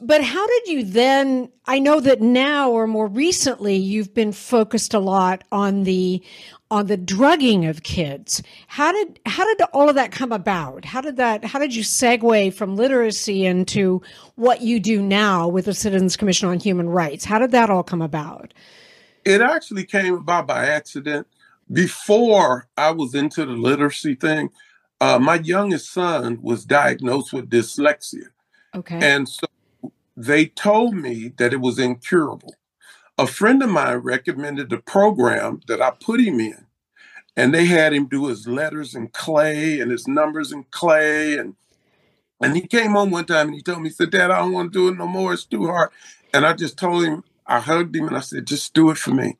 But 0.00 0.24
how 0.24 0.46
did 0.46 0.68
you 0.68 0.84
then? 0.84 1.50
I 1.66 1.78
know 1.78 2.00
that 2.00 2.22
now 2.22 2.70
or 2.70 2.86
more 2.86 3.08
recently, 3.08 3.76
you've 3.76 4.14
been 4.14 4.32
focused 4.32 4.94
a 4.94 4.98
lot 4.98 5.44
on 5.52 5.84
the 5.84 6.22
on 6.70 6.86
the 6.86 6.96
drugging 6.96 7.66
of 7.66 7.82
kids. 7.82 8.42
How 8.68 8.90
did 8.90 9.20
how 9.26 9.44
did 9.44 9.66
all 9.74 9.90
of 9.90 9.94
that 9.96 10.12
come 10.12 10.32
about? 10.32 10.86
How 10.86 11.02
did 11.02 11.16
that 11.16 11.44
how 11.44 11.58
did 11.58 11.74
you 11.74 11.82
segue 11.82 12.54
from 12.54 12.74
literacy 12.74 13.44
into 13.44 14.00
what 14.36 14.62
you 14.62 14.80
do 14.80 15.02
now 15.02 15.46
with 15.46 15.66
the 15.66 15.74
Citizens 15.74 16.16
Commission 16.16 16.48
on 16.48 16.58
Human 16.58 16.88
Rights? 16.88 17.26
How 17.26 17.38
did 17.38 17.50
that 17.50 17.68
all 17.68 17.82
come 17.82 18.00
about? 18.00 18.54
It 19.26 19.42
actually 19.42 19.84
came 19.84 20.14
about 20.14 20.46
by 20.46 20.66
accident. 20.66 21.26
Before 21.70 22.68
I 22.78 22.92
was 22.92 23.14
into 23.14 23.44
the 23.44 23.52
literacy 23.52 24.14
thing, 24.14 24.50
uh, 25.00 25.18
my 25.18 25.34
youngest 25.34 25.92
son 25.92 26.38
was 26.40 26.64
diagnosed 26.64 27.32
with 27.32 27.50
dyslexia. 27.50 28.28
Okay. 28.74 28.98
And 29.02 29.28
so 29.28 29.46
they 30.16 30.46
told 30.46 30.94
me 30.94 31.32
that 31.36 31.52
it 31.52 31.60
was 31.60 31.78
incurable. 31.78 32.54
A 33.18 33.26
friend 33.26 33.62
of 33.62 33.70
mine 33.70 33.98
recommended 33.98 34.70
the 34.70 34.78
program 34.78 35.60
that 35.68 35.82
I 35.82 35.90
put 35.90 36.20
him 36.20 36.40
in, 36.40 36.66
and 37.36 37.52
they 37.52 37.66
had 37.66 37.92
him 37.92 38.06
do 38.06 38.26
his 38.26 38.48
letters 38.48 38.94
in 38.94 39.08
clay 39.08 39.78
and 39.80 39.90
his 39.90 40.08
numbers 40.08 40.52
in 40.52 40.64
clay. 40.70 41.36
And 41.36 41.56
and 42.40 42.54
he 42.54 42.66
came 42.66 42.92
home 42.92 43.10
one 43.10 43.24
time 43.24 43.48
and 43.48 43.54
he 43.54 43.62
told 43.62 43.80
me, 43.80 43.88
he 43.88 43.94
said, 43.94 44.10
Dad, 44.10 44.30
I 44.30 44.38
don't 44.38 44.52
want 44.52 44.72
to 44.72 44.78
do 44.78 44.88
it 44.88 44.98
no 44.98 45.06
more. 45.06 45.32
It's 45.32 45.44
too 45.44 45.66
hard. 45.66 45.90
And 46.34 46.46
I 46.46 46.52
just 46.52 46.78
told 46.78 47.04
him, 47.04 47.24
I 47.46 47.60
hugged 47.60 47.96
him 47.96 48.08
and 48.08 48.16
I 48.16 48.20
said, 48.20 48.46
just 48.46 48.74
do 48.74 48.90
it 48.90 48.98
for 48.98 49.12
me. 49.12 49.38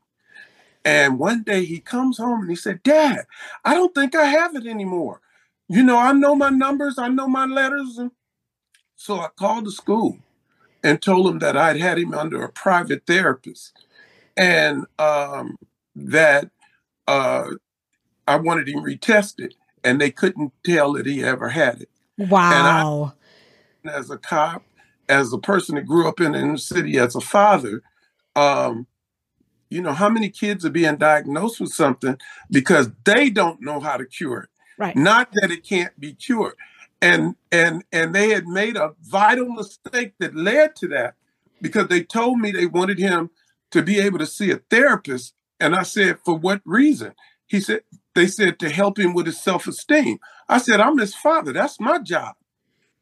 And 0.85 1.19
one 1.19 1.43
day 1.43 1.65
he 1.65 1.81
comes 1.81 2.19
home 2.19 2.43
and 2.43 2.51
he 2.51 2.57
said, 2.57 2.83
Dad, 2.83 3.27
I 3.65 3.75
don't 3.75 3.95
think 3.95 4.15
I 4.15 4.25
have 4.25 4.55
it 4.55 4.67
anymore. 4.67 5.21
You 5.69 5.83
know, 5.83 5.99
I 5.99 6.13
know 6.13 6.35
my 6.35 6.49
numbers, 6.49 6.97
I 6.97 7.09
know 7.09 7.29
my 7.29 7.45
letters. 7.45 7.99
And 7.99 8.13
so 8.95 9.19
I 9.19 9.29
called 9.37 9.67
the 9.67 9.73
school 9.73 10.19
and 10.87 11.03
told 11.03 11.27
him 11.29 11.41
that 11.41 11.57
I'd 11.57 11.81
had 11.81 11.99
him 11.99 12.15
under 12.15 12.45
a 12.45 12.49
private 12.49 13.03
therapist 13.07 13.77
and 14.37 14.87
um, 15.01 15.57
that 15.97 16.51
uh, 17.09 17.49
I 18.29 18.37
wanted 18.37 18.69
him 18.69 18.85
retested. 18.85 19.55
And 19.83 20.01
they 20.01 20.11
couldn't 20.11 20.53
tell 20.65 20.93
that 20.93 21.07
he 21.07 21.25
ever 21.25 21.49
had 21.49 21.83
it. 21.83 21.91
Wow. 22.19 23.15
I, 23.85 23.91
as 23.91 24.11
a 24.11 24.19
cop, 24.19 24.63
as 25.09 25.33
a 25.33 25.39
person 25.39 25.75
that 25.75 25.87
grew 25.87 26.09
up 26.09 26.21
in 26.21 26.33
the 26.33 26.39
inner 26.39 26.57
city, 26.57 26.99
as 26.99 27.17
a 27.17 27.21
father, 27.21 27.83
um, 28.37 28.87
you 29.69 29.83
know, 29.83 29.93
how 29.93 30.09
many 30.09 30.29
kids 30.29 30.65
are 30.65 30.71
being 30.71 30.97
diagnosed 30.97 31.61
with 31.61 31.73
something 31.73 32.17
because 32.49 32.91
they 33.05 33.29
don't 33.29 33.61
know 33.61 33.81
how 33.81 33.97
to 33.97 34.05
cure 34.05 34.43
it. 34.43 34.49
Right. 34.79 34.95
Not 34.95 35.31
that 35.35 35.51
it 35.51 35.65
can't 35.65 35.99
be 35.99 36.15
cured. 36.15 36.55
And 37.03 37.37
and 37.53 37.85
and 37.93 38.15
they 38.15 38.31
had 38.31 38.47
made 38.47 38.77
a 38.77 38.95
vital 39.03 39.49
mistake 39.49 40.15
that 40.19 40.35
led 40.35 40.77
to 40.77 40.89
that 40.89 41.15
because 41.61 41.89
they 41.89 42.03
told 42.03 42.39
me 42.39 42.51
they 42.51 42.67
wanted 42.67 42.99
him 42.99 43.31
to 43.71 43.83
be 43.83 43.99
able 44.01 44.19
to 44.19 44.27
see 44.27 44.51
a 44.51 44.59
therapist. 44.71 45.35
And 45.61 45.75
I 45.75 45.83
said, 45.83 46.19
for 46.25 46.37
what 46.37 46.61
reason? 46.65 47.15
He 47.47 47.61
said, 47.61 47.83
they 48.15 48.27
said 48.27 48.59
to 48.61 48.71
help 48.71 48.99
him 48.99 49.15
with 49.15 49.27
his 49.27 49.43
self-esteem. 49.43 50.19
I 50.49 50.59
said, 50.59 50.81
I'm 50.81 50.99
his 50.99 51.15
father. 51.15 51.53
That's 51.53 51.81
my 51.81 51.99
job. 51.99 52.35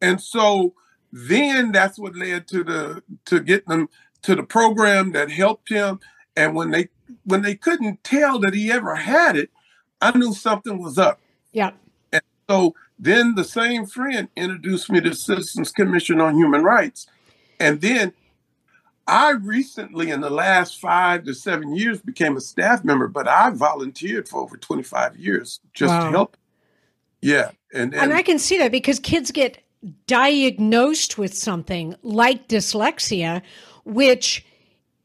And 0.00 0.20
so 0.20 0.74
then 1.12 1.72
that's 1.72 1.98
what 1.98 2.16
led 2.16 2.48
to 2.48 2.64
the 2.64 3.02
to 3.26 3.40
getting 3.40 3.68
them 3.68 3.88
to 4.22 4.34
the 4.34 4.42
program 4.42 5.12
that 5.12 5.30
helped 5.30 5.68
him 5.68 6.00
and 6.36 6.54
when 6.54 6.70
they 6.70 6.88
when 7.24 7.42
they 7.42 7.54
couldn't 7.54 8.02
tell 8.04 8.38
that 8.40 8.54
he 8.54 8.70
ever 8.70 8.94
had 8.94 9.36
it, 9.36 9.50
I 10.00 10.16
knew 10.16 10.32
something 10.32 10.78
was 10.78 10.98
up. 10.98 11.20
Yeah. 11.52 11.72
And 12.12 12.22
so 12.48 12.74
then 12.98 13.34
the 13.34 13.44
same 13.44 13.86
friend 13.86 14.28
introduced 14.36 14.90
me 14.90 15.00
to 15.00 15.10
the 15.10 15.16
Citizens 15.16 15.72
Commission 15.72 16.20
on 16.20 16.36
Human 16.36 16.62
Rights. 16.62 17.06
And 17.58 17.80
then 17.80 18.12
I 19.06 19.30
recently, 19.30 20.10
in 20.10 20.20
the 20.20 20.30
last 20.30 20.80
five 20.80 21.24
to 21.24 21.34
seven 21.34 21.74
years, 21.74 22.00
became 22.00 22.36
a 22.36 22.40
staff 22.40 22.84
member, 22.84 23.08
but 23.08 23.28
I 23.28 23.50
volunteered 23.50 24.28
for 24.28 24.40
over 24.40 24.56
25 24.56 25.16
years 25.16 25.60
just 25.74 25.92
wow. 25.92 26.04
to 26.04 26.10
help. 26.10 26.36
Yeah. 27.20 27.50
And, 27.72 27.92
and, 27.92 28.04
and 28.04 28.14
I 28.14 28.22
can 28.22 28.38
see 28.38 28.58
that 28.58 28.72
because 28.72 28.98
kids 28.98 29.30
get 29.30 29.62
diagnosed 30.06 31.18
with 31.18 31.34
something 31.34 31.94
like 32.02 32.48
dyslexia, 32.48 33.42
which 33.84 34.44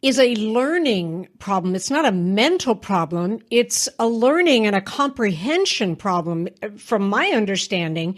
is 0.02 0.18
a 0.18 0.34
learning 0.36 1.28
problem. 1.40 1.76
It's 1.76 1.92
not 1.92 2.06
a 2.06 2.12
mental 2.12 2.76
problem. 2.76 3.40
It's 3.52 3.90
a 4.00 4.08
learning 4.08 4.66
and 4.66 4.76
a 4.76 4.82
comprehension 4.82 5.96
problem 5.96 6.48
from 6.78 7.10
my 7.10 7.28
understanding. 7.28 8.18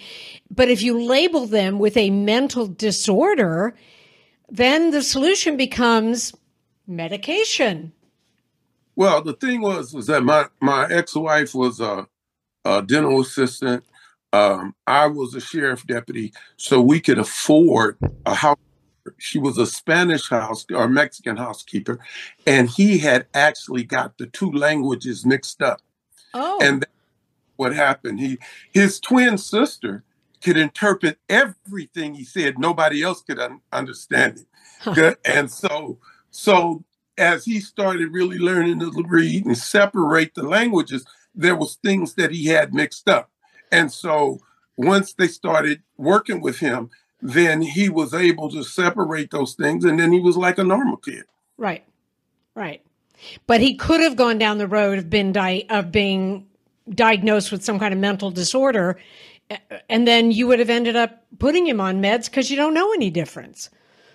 But 0.49 0.69
if 0.69 0.83
you 0.83 1.01
label 1.01 1.47
them 1.47 1.79
with 1.79 1.97
a 1.97 2.11
mental 2.11 2.67
disorder, 2.67 3.75
then 4.47 4.91
the 4.91 5.01
solution 5.01 5.57
becomes 5.57 6.33
medication. 6.85 7.93
Well, 8.95 9.23
the 9.23 9.33
thing 9.33 9.61
was, 9.61 9.93
was 9.93 10.05
that 10.07 10.23
my, 10.23 10.47
my 10.59 10.87
ex-wife 10.87 11.55
was 11.55 11.79
a, 11.79 12.07
a 12.63 12.83
dental 12.83 13.21
assistant. 13.21 13.83
Um, 14.33 14.75
I 14.85 15.07
was 15.07 15.33
a 15.33 15.41
sheriff 15.41 15.87
deputy, 15.87 16.31
so 16.57 16.79
we 16.79 16.99
could 16.99 17.17
afford 17.17 17.97
a 18.25 18.35
house 18.35 18.57
she 19.17 19.39
was 19.39 19.57
a 19.57 19.65
Spanish 19.65 20.29
house 20.29 20.65
or 20.71 20.87
Mexican 20.87 21.37
housekeeper, 21.37 21.99
and 22.45 22.69
he 22.69 22.97
had 22.99 23.27
actually 23.33 23.83
got 23.83 24.17
the 24.17 24.27
two 24.27 24.51
languages 24.51 25.25
mixed 25.25 25.61
up. 25.61 25.81
Oh, 26.33 26.59
and 26.61 26.85
what 27.55 27.75
happened? 27.75 28.19
He 28.19 28.37
his 28.71 28.99
twin 28.99 29.37
sister 29.37 30.03
could 30.41 30.57
interpret 30.57 31.19
everything 31.29 32.15
he 32.15 32.23
said. 32.23 32.57
Nobody 32.57 33.03
else 33.03 33.21
could 33.21 33.39
un- 33.39 33.61
understand 33.71 34.39
it, 34.39 34.47
huh. 34.81 35.15
and 35.25 35.51
so 35.51 35.99
so 36.31 36.83
as 37.17 37.45
he 37.45 37.59
started 37.59 38.11
really 38.11 38.39
learning 38.39 38.79
to 38.79 38.91
read 39.07 39.45
and 39.45 39.57
separate 39.57 40.33
the 40.33 40.43
languages, 40.43 41.05
there 41.35 41.55
was 41.55 41.75
things 41.75 42.15
that 42.15 42.31
he 42.31 42.45
had 42.45 42.73
mixed 42.73 43.07
up, 43.09 43.29
and 43.71 43.91
so 43.91 44.39
once 44.77 45.13
they 45.13 45.27
started 45.27 45.83
working 45.97 46.41
with 46.41 46.59
him 46.59 46.89
then 47.21 47.61
he 47.61 47.89
was 47.89 48.13
able 48.13 48.49
to 48.51 48.63
separate 48.63 49.31
those 49.31 49.53
things 49.53 49.85
and 49.85 49.99
then 49.99 50.11
he 50.11 50.19
was 50.19 50.37
like 50.37 50.57
a 50.57 50.63
normal 50.63 50.97
kid. 50.97 51.23
Right. 51.57 51.83
Right. 52.55 52.81
But 53.47 53.61
he 53.61 53.75
could 53.75 54.01
have 54.01 54.15
gone 54.15 54.37
down 54.37 54.57
the 54.57 54.67
road 54.67 54.97
of 54.97 55.09
been 55.09 55.31
di- 55.31 55.65
of 55.69 55.91
being 55.91 56.47
diagnosed 56.89 57.51
with 57.51 57.63
some 57.63 57.79
kind 57.79 57.93
of 57.93 57.99
mental 57.99 58.31
disorder 58.31 58.97
and 59.89 60.07
then 60.07 60.31
you 60.31 60.47
would 60.47 60.59
have 60.59 60.69
ended 60.69 60.95
up 60.95 61.23
putting 61.39 61.67
him 61.67 61.79
on 61.79 62.01
meds 62.01 62.25
because 62.25 62.49
you 62.49 62.57
don't 62.57 62.73
know 62.73 62.91
any 62.93 63.09
difference. 63.09 63.69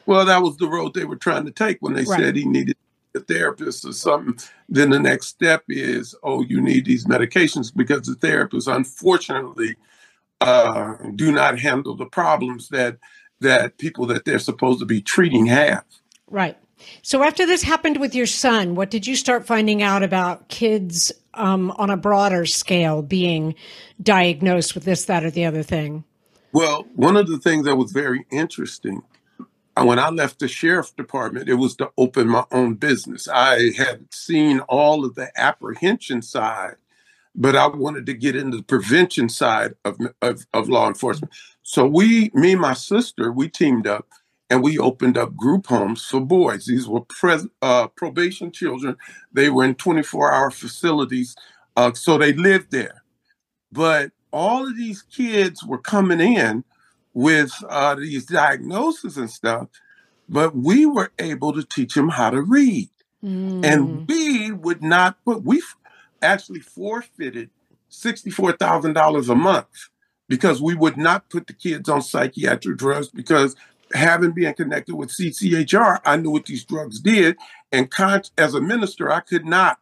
Well, 0.06 0.24
that 0.24 0.42
was 0.42 0.56
the 0.56 0.68
road 0.68 0.94
they 0.94 1.04
were 1.04 1.16
trying 1.16 1.44
to 1.46 1.50
take 1.50 1.78
when 1.80 1.94
they 1.94 2.04
right. 2.04 2.20
said 2.20 2.36
he 2.36 2.44
needed 2.44 2.76
a 3.14 3.20
therapist 3.20 3.84
or 3.84 3.92
something. 3.92 4.38
Then 4.68 4.90
the 4.90 5.00
next 5.00 5.26
step 5.26 5.64
is, 5.68 6.14
oh, 6.22 6.42
you 6.42 6.60
need 6.60 6.84
these 6.84 7.06
medications 7.06 7.74
because 7.74 8.02
the 8.02 8.14
therapist, 8.14 8.68
unfortunately, 8.68 9.74
uh, 10.40 10.94
do 11.14 11.32
not 11.32 11.58
handle 11.58 11.96
the 11.96 12.06
problems 12.06 12.68
that 12.68 12.98
that 13.40 13.78
people 13.78 14.06
that 14.06 14.24
they're 14.24 14.38
supposed 14.38 14.80
to 14.80 14.86
be 14.86 15.00
treating 15.00 15.46
have. 15.46 15.84
Right. 16.28 16.56
So 17.02 17.22
after 17.22 17.46
this 17.46 17.62
happened 17.62 17.98
with 17.98 18.14
your 18.14 18.26
son, 18.26 18.74
what 18.74 18.90
did 18.90 19.06
you 19.06 19.14
start 19.14 19.46
finding 19.46 19.82
out 19.82 20.02
about 20.02 20.48
kids 20.48 21.12
um, 21.34 21.70
on 21.72 21.90
a 21.90 21.96
broader 21.96 22.46
scale 22.46 23.02
being 23.02 23.54
diagnosed 24.02 24.74
with 24.74 24.84
this, 24.84 25.04
that, 25.04 25.24
or 25.24 25.30
the 25.30 25.44
other 25.44 25.62
thing? 25.62 26.04
Well, 26.52 26.86
one 26.94 27.16
of 27.16 27.28
the 27.28 27.38
things 27.38 27.66
that 27.66 27.76
was 27.76 27.92
very 27.92 28.24
interesting 28.30 29.02
uh, 29.76 29.84
when 29.84 29.98
I 29.98 30.08
left 30.08 30.38
the 30.38 30.48
sheriff 30.48 30.96
department, 30.96 31.48
it 31.48 31.54
was 31.54 31.76
to 31.76 31.90
open 31.98 32.28
my 32.28 32.44
own 32.50 32.74
business. 32.74 33.28
I 33.28 33.72
had 33.76 34.12
seen 34.12 34.60
all 34.60 35.04
of 35.04 35.14
the 35.14 35.30
apprehension 35.36 36.22
side 36.22 36.76
but 37.36 37.54
I 37.54 37.66
wanted 37.66 38.06
to 38.06 38.14
get 38.14 38.34
into 38.34 38.56
the 38.56 38.62
prevention 38.62 39.28
side 39.28 39.74
of, 39.84 39.98
of, 40.22 40.46
of 40.54 40.68
law 40.68 40.88
enforcement. 40.88 41.32
So 41.62 41.86
we, 41.86 42.30
me 42.32 42.52
and 42.52 42.60
my 42.60 42.74
sister, 42.74 43.30
we 43.30 43.48
teamed 43.48 43.86
up 43.86 44.08
and 44.48 44.62
we 44.62 44.78
opened 44.78 45.18
up 45.18 45.36
group 45.36 45.66
homes 45.66 46.04
for 46.04 46.20
boys. 46.20 46.66
These 46.66 46.88
were 46.88 47.02
pres- 47.02 47.48
uh, 47.60 47.88
probation 47.88 48.52
children. 48.52 48.96
They 49.32 49.50
were 49.50 49.64
in 49.64 49.74
24 49.74 50.32
hour 50.32 50.50
facilities. 50.50 51.36
Uh, 51.76 51.92
so 51.92 52.16
they 52.16 52.32
lived 52.32 52.70
there. 52.70 53.02
But 53.70 54.12
all 54.32 54.66
of 54.66 54.76
these 54.76 55.02
kids 55.02 55.62
were 55.62 55.78
coming 55.78 56.20
in 56.20 56.64
with 57.12 57.52
uh, 57.68 57.96
these 57.96 58.26
diagnoses 58.26 59.16
and 59.16 59.30
stuff, 59.30 59.68
but 60.28 60.56
we 60.56 60.86
were 60.86 61.10
able 61.18 61.52
to 61.52 61.64
teach 61.64 61.94
them 61.94 62.08
how 62.08 62.30
to 62.30 62.40
read. 62.40 62.88
Mm. 63.24 63.64
And 63.64 64.08
we 64.08 64.52
would 64.52 64.82
not 64.82 65.18
but 65.24 65.42
we, 65.42 65.62
actually 66.22 66.60
forfeited 66.60 67.50
$64,000 67.90 69.28
a 69.28 69.34
month 69.34 69.88
because 70.28 70.60
we 70.60 70.74
would 70.74 70.96
not 70.96 71.30
put 71.30 71.46
the 71.46 71.52
kids 71.52 71.88
on 71.88 72.02
psychiatric 72.02 72.78
drugs 72.78 73.08
because 73.08 73.54
having 73.94 74.32
been 74.32 74.54
connected 74.54 74.96
with 74.96 75.10
CCHR, 75.10 76.00
I 76.04 76.16
knew 76.16 76.30
what 76.30 76.46
these 76.46 76.64
drugs 76.64 77.00
did. 77.00 77.36
And 77.70 77.90
con- 77.90 78.22
as 78.36 78.54
a 78.54 78.60
minister, 78.60 79.10
I 79.10 79.20
could 79.20 79.44
not, 79.44 79.78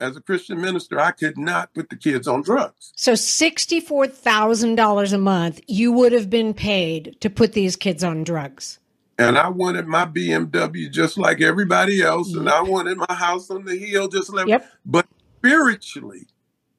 as 0.00 0.16
a 0.16 0.20
Christian 0.20 0.60
minister, 0.60 0.98
I 0.98 1.10
could 1.10 1.36
not 1.36 1.74
put 1.74 1.90
the 1.90 1.96
kids 1.96 2.26
on 2.26 2.42
drugs. 2.42 2.92
So 2.96 3.12
$64,000 3.12 5.12
a 5.12 5.18
month 5.18 5.60
you 5.66 5.92
would 5.92 6.12
have 6.12 6.30
been 6.30 6.54
paid 6.54 7.16
to 7.20 7.28
put 7.28 7.52
these 7.52 7.76
kids 7.76 8.02
on 8.02 8.24
drugs 8.24 8.78
and 9.18 9.38
I 9.38 9.48
wanted 9.48 9.86
my 9.86 10.04
BMW 10.04 10.90
just 10.90 11.16
like 11.16 11.40
everybody 11.40 12.02
else, 12.02 12.34
and 12.34 12.48
I 12.48 12.62
wanted 12.62 12.98
my 12.98 13.14
house 13.14 13.50
on 13.50 13.64
the 13.64 13.76
hill 13.76 14.08
just 14.08 14.32
like. 14.32 14.46
Yep. 14.46 14.66
But 14.84 15.06
spiritually, 15.46 16.26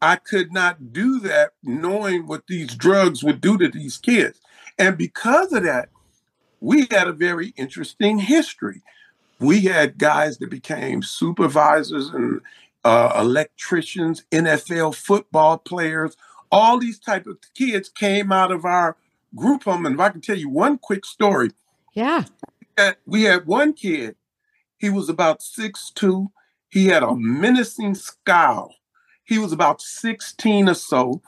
I 0.01 0.17
could 0.17 0.51
not 0.51 0.93
do 0.93 1.19
that, 1.21 1.53
knowing 1.63 2.27
what 2.27 2.47
these 2.47 2.75
drugs 2.75 3.23
would 3.23 3.41
do 3.41 3.57
to 3.57 3.69
these 3.69 3.97
kids, 3.97 4.39
and 4.77 4.97
because 4.97 5.53
of 5.53 5.63
that, 5.63 5.89
we 6.59 6.87
had 6.91 7.07
a 7.07 7.13
very 7.13 7.53
interesting 7.55 8.19
history. 8.19 8.81
We 9.39 9.61
had 9.61 9.97
guys 9.97 10.37
that 10.39 10.49
became 10.49 11.01
supervisors 11.01 12.09
and 12.09 12.41
uh, 12.83 13.13
electricians, 13.15 14.23
NFL 14.31 14.95
football 14.95 15.57
players. 15.57 16.17
All 16.51 16.79
these 16.79 16.99
type 16.99 17.27
of 17.27 17.37
kids 17.53 17.89
came 17.89 18.31
out 18.31 18.51
of 18.51 18.65
our 18.65 18.97
group 19.35 19.63
home, 19.63 19.85
and 19.85 19.95
if 19.95 20.01
I 20.01 20.09
can 20.09 20.21
tell 20.21 20.37
you 20.37 20.49
one 20.49 20.77
quick 20.77 21.05
story 21.05 21.51
yeah. 21.93 22.25
had, 22.77 22.97
we 23.05 23.23
had 23.23 23.45
one 23.45 23.73
kid. 23.73 24.15
He 24.77 24.89
was 24.89 25.09
about 25.09 25.41
six 25.41 25.91
two. 25.93 26.31
He 26.69 26.87
had 26.87 27.03
a 27.03 27.15
menacing 27.15 27.95
scowl. 27.95 28.75
He 29.23 29.37
was 29.37 29.51
about 29.51 29.81
16 29.81 30.69
or 30.69 30.73
so, 30.73 31.21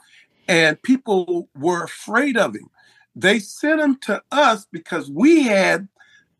and 0.48 0.82
people 0.82 1.48
were 1.54 1.84
afraid 1.84 2.36
of 2.36 2.54
him. 2.54 2.70
They 3.14 3.38
sent 3.38 3.80
him 3.80 3.96
to 4.02 4.22
us 4.30 4.66
because 4.70 5.10
we 5.10 5.42
had 5.42 5.88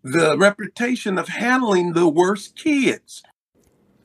the 0.02 0.38
reputation 0.38 1.18
of 1.18 1.28
handling 1.28 1.92
the 1.92 2.08
worst 2.08 2.56
kids. 2.56 3.22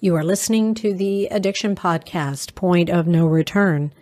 You 0.01 0.15
are 0.15 0.23
listening 0.23 0.75
to 0.75 0.93
the 0.93 1.27
Addiction 1.27 1.75
Podcast, 1.75 2.53
Point 2.53 2.89
of 2.89 3.07
No 3.07 3.25
Return. 3.25 3.93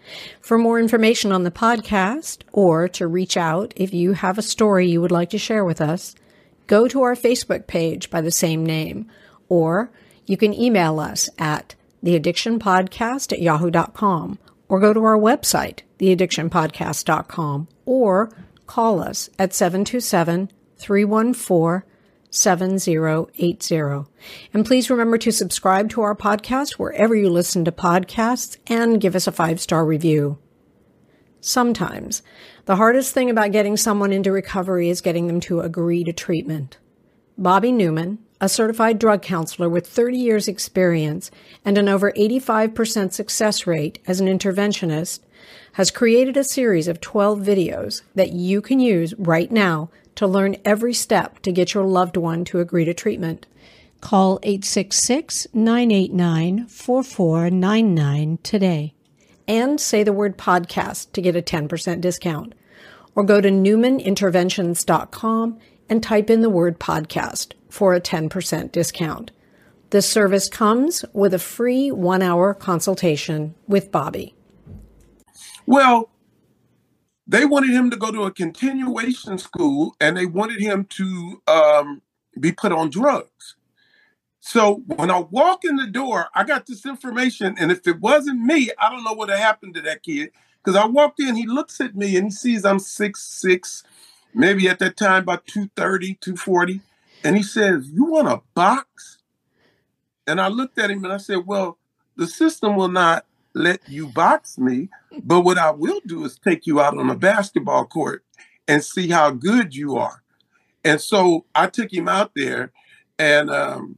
For 0.41 0.57
more 0.57 0.79
information 0.79 1.31
on 1.31 1.43
the 1.43 1.51
podcast 1.51 2.41
or 2.51 2.87
to 2.89 3.07
reach 3.07 3.37
out 3.37 3.73
if 3.75 3.93
you 3.93 4.13
have 4.13 4.37
a 4.37 4.41
story 4.41 4.87
you 4.87 4.99
would 5.01 5.11
like 5.11 5.29
to 5.29 5.37
share 5.37 5.63
with 5.63 5.79
us, 5.79 6.15
go 6.67 6.87
to 6.87 7.03
our 7.03 7.15
Facebook 7.15 7.67
page 7.67 8.09
by 8.09 8.21
the 8.21 8.31
same 8.31 8.65
name, 8.65 9.09
or 9.47 9.91
you 10.25 10.37
can 10.37 10.53
email 10.53 10.99
us 10.99 11.29
at 11.37 11.75
theaddictionpodcast 12.03 13.33
at 13.33 13.41
yahoo.com, 13.41 14.39
or 14.67 14.79
go 14.79 14.93
to 14.93 15.03
our 15.03 15.17
website, 15.17 15.79
theaddictionpodcast.com, 15.99 17.67
or 17.85 18.31
call 18.65 19.01
us 19.01 19.29
at 19.37 19.53
727 19.53 20.51
314 20.77 21.89
7080. 22.33 24.09
And 24.53 24.65
please 24.65 24.89
remember 24.89 25.19
to 25.19 25.31
subscribe 25.31 25.89
to 25.91 26.01
our 26.01 26.15
podcast 26.15 26.73
wherever 26.73 27.13
you 27.15 27.29
listen 27.29 27.63
to 27.65 27.71
podcasts 27.71 28.57
and 28.65 28.99
give 28.99 29.15
us 29.15 29.27
a 29.27 29.31
five 29.31 29.61
star 29.61 29.85
review. 29.85 30.39
Sometimes 31.41 32.23
the 32.65 32.77
hardest 32.77 33.13
thing 33.13 33.29
about 33.29 33.51
getting 33.51 33.77
someone 33.77 34.11
into 34.11 34.31
recovery 34.31 34.89
is 34.89 35.01
getting 35.01 35.27
them 35.27 35.41
to 35.41 35.59
agree 35.59 36.03
to 36.05 36.13
treatment. 36.13 36.77
Bobby 37.37 37.71
Newman, 37.71 38.19
a 38.43 38.49
certified 38.49 38.99
drug 38.99 39.21
counselor 39.21 39.69
with 39.69 39.87
30 39.87 40.17
years 40.17 40.49
experience 40.49 41.31
and 41.63 41.77
an 41.77 41.87
over 41.87 42.11
85% 42.11 43.13
success 43.13 43.65
rate 43.65 43.99
as 44.05 44.19
an 44.19 44.27
interventionist, 44.27 45.21
has 45.73 45.89
created 45.89 46.35
a 46.35 46.43
series 46.43 46.89
of 46.89 46.99
12 46.99 47.39
videos 47.39 48.01
that 48.15 48.33
you 48.33 48.61
can 48.61 48.81
use 48.81 49.13
right 49.17 49.49
now 49.49 49.89
to 50.15 50.27
learn 50.27 50.57
every 50.65 50.93
step 50.93 51.39
to 51.39 51.53
get 51.53 51.73
your 51.73 51.85
loved 51.85 52.17
one 52.17 52.43
to 52.43 52.59
agree 52.59 52.83
to 52.83 52.93
treatment. 52.93 53.45
Call 54.01 54.39
866 54.43 55.47
989 55.53 56.67
4499 56.67 58.39
today 58.43 58.93
and 59.47 59.79
say 59.79 60.03
the 60.03 60.11
word 60.11 60.37
podcast 60.37 61.13
to 61.13 61.21
get 61.21 61.37
a 61.37 61.41
10% 61.41 62.01
discount. 62.01 62.55
Or 63.15 63.23
go 63.23 63.39
to 63.39 63.49
newmaninterventions.com 63.49 65.59
and 65.89 66.01
type 66.01 66.29
in 66.29 66.41
the 66.41 66.49
word 66.49 66.79
podcast 66.79 67.53
for 67.69 67.93
a 67.93 68.01
10% 68.01 68.71
discount. 68.71 69.31
This 69.89 70.09
service 70.09 70.49
comes 70.49 71.05
with 71.13 71.33
a 71.33 71.39
free 71.39 71.91
one 71.91 72.21
hour 72.21 72.53
consultation 72.53 73.55
with 73.67 73.91
Bobby. 73.91 74.35
Well, 75.65 76.09
they 77.27 77.45
wanted 77.45 77.69
him 77.69 77.89
to 77.91 77.97
go 77.97 78.11
to 78.11 78.23
a 78.23 78.31
continuation 78.31 79.37
school 79.37 79.95
and 79.99 80.17
they 80.17 80.25
wanted 80.25 80.59
him 80.59 80.85
to 80.85 81.41
um, 81.47 82.01
be 82.39 82.51
put 82.51 82.71
on 82.71 82.89
drugs. 82.89 83.55
So 84.39 84.83
when 84.87 85.09
I 85.09 85.19
walk 85.19 85.63
in 85.63 85.77
the 85.77 85.87
door, 85.87 86.27
I 86.35 86.43
got 86.43 86.65
this 86.65 86.85
information. 86.85 87.55
And 87.57 87.71
if 87.71 87.87
it 87.87 88.01
wasn't 88.01 88.41
me, 88.41 88.71
I 88.77 88.89
don't 88.89 89.05
know 89.05 89.13
what 89.13 89.29
happened 89.29 89.73
to 89.75 89.81
that 89.81 90.03
kid. 90.03 90.31
Because 90.61 90.77
I 90.77 90.85
walked 90.85 91.19
in, 91.19 91.35
he 91.35 91.45
looks 91.45 91.79
at 91.79 91.95
me 91.95 92.17
and 92.17 92.25
he 92.25 92.31
sees 92.31 92.65
I'm 92.65 92.79
six 92.79 93.23
six, 93.23 93.83
maybe 94.33 94.67
at 94.67 94.79
that 94.79 94.97
time 94.97 95.23
about 95.23 95.45
230, 95.47 96.15
240. 96.15 96.81
And 97.23 97.37
he 97.37 97.43
says, 97.43 97.89
You 97.89 98.05
want 98.05 98.27
a 98.27 98.41
box? 98.53 99.19
And 100.27 100.39
I 100.39 100.47
looked 100.47 100.77
at 100.79 100.91
him 100.91 101.03
and 101.03 101.13
I 101.13 101.17
said, 101.17 101.45
Well, 101.45 101.77
the 102.15 102.27
system 102.27 102.75
will 102.75 102.89
not 102.89 103.25
let 103.53 103.87
you 103.87 104.07
box 104.07 104.57
me. 104.57 104.89
But 105.23 105.41
what 105.41 105.57
I 105.57 105.71
will 105.71 106.01
do 106.05 106.25
is 106.25 106.37
take 106.37 106.65
you 106.65 106.81
out 106.81 106.97
on 106.97 107.09
a 107.09 107.15
basketball 107.15 107.85
court 107.85 108.23
and 108.67 108.83
see 108.83 109.09
how 109.09 109.31
good 109.31 109.75
you 109.75 109.95
are. 109.95 110.23
And 110.83 110.99
so 110.99 111.45
I 111.55 111.67
took 111.67 111.93
him 111.93 112.07
out 112.07 112.31
there 112.35 112.71
and 113.17 113.49
um, 113.49 113.97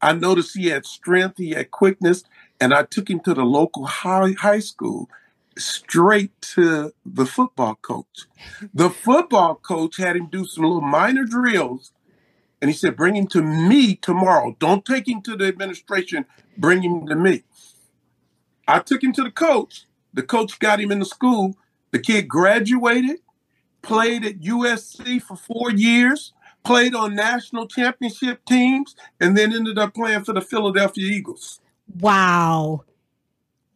I 0.00 0.12
noticed 0.12 0.56
he 0.56 0.66
had 0.66 0.86
strength, 0.86 1.38
he 1.38 1.50
had 1.50 1.70
quickness, 1.70 2.24
and 2.60 2.74
I 2.74 2.82
took 2.82 3.08
him 3.08 3.20
to 3.20 3.34
the 3.34 3.44
local 3.44 3.86
high, 3.86 4.32
high 4.32 4.58
school 4.58 5.08
straight 5.56 6.40
to 6.40 6.92
the 7.04 7.26
football 7.26 7.76
coach. 7.76 8.26
The 8.72 8.90
football 8.90 9.56
coach 9.56 9.96
had 9.96 10.16
him 10.16 10.26
do 10.26 10.44
some 10.44 10.64
little 10.64 10.80
minor 10.80 11.24
drills 11.24 11.92
and 12.62 12.70
he 12.70 12.76
said, 12.76 12.96
Bring 12.96 13.16
him 13.16 13.26
to 13.28 13.42
me 13.42 13.96
tomorrow. 13.96 14.56
Don't 14.58 14.84
take 14.84 15.08
him 15.08 15.20
to 15.22 15.36
the 15.36 15.46
administration, 15.46 16.24
bring 16.56 16.82
him 16.82 17.06
to 17.08 17.16
me. 17.16 17.42
I 18.68 18.78
took 18.78 19.02
him 19.02 19.12
to 19.14 19.24
the 19.24 19.32
coach. 19.32 19.86
The 20.14 20.22
coach 20.22 20.58
got 20.60 20.80
him 20.80 20.92
in 20.92 21.00
the 21.00 21.04
school. 21.04 21.56
The 21.90 21.98
kid 21.98 22.28
graduated, 22.28 23.18
played 23.82 24.24
at 24.24 24.40
USC 24.40 25.20
for 25.20 25.36
four 25.36 25.70
years, 25.72 26.32
played 26.64 26.94
on 26.94 27.16
national 27.16 27.66
championship 27.66 28.44
teams, 28.44 28.94
and 29.20 29.36
then 29.36 29.52
ended 29.52 29.78
up 29.78 29.92
playing 29.92 30.24
for 30.24 30.32
the 30.32 30.40
Philadelphia 30.40 31.04
Eagles. 31.04 31.60
Wow. 31.98 32.84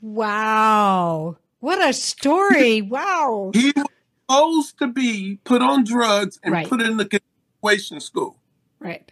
Wow. 0.01 1.37
What 1.61 1.87
a 1.87 1.93
story. 1.93 2.83
Wow. 2.83 3.51
he 3.55 3.73
was 3.75 3.87
supposed 4.29 4.79
to 4.79 4.87
be 4.89 5.39
put 5.45 5.63
on 5.63 5.85
drugs 5.85 6.39
and 6.43 6.53
right. 6.53 6.69
put 6.69 6.83
in 6.83 6.97
the 6.97 7.07
continuation 7.07 8.01
school. 8.01 8.39
Right. 8.79 9.11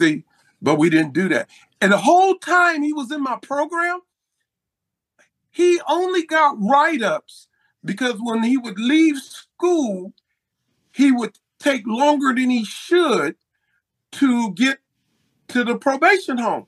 See, 0.00 0.24
but 0.62 0.76
we 0.76 0.90
didn't 0.90 1.12
do 1.12 1.28
that. 1.30 1.48
And 1.80 1.92
the 1.92 1.98
whole 1.98 2.36
time 2.36 2.82
he 2.82 2.92
was 2.92 3.10
in 3.10 3.22
my 3.22 3.38
program, 3.42 4.00
he 5.50 5.80
only 5.88 6.24
got 6.24 6.56
write 6.60 7.02
ups 7.02 7.48
because 7.84 8.16
when 8.20 8.42
he 8.42 8.56
would 8.56 8.78
leave 8.78 9.18
school, 9.18 10.12
he 10.92 11.10
would 11.10 11.38
take 11.58 11.82
longer 11.86 12.34
than 12.34 12.50
he 12.50 12.64
should 12.64 13.36
to 14.12 14.52
get 14.52 14.78
to 15.48 15.64
the 15.64 15.76
probation 15.76 16.38
home. 16.38 16.66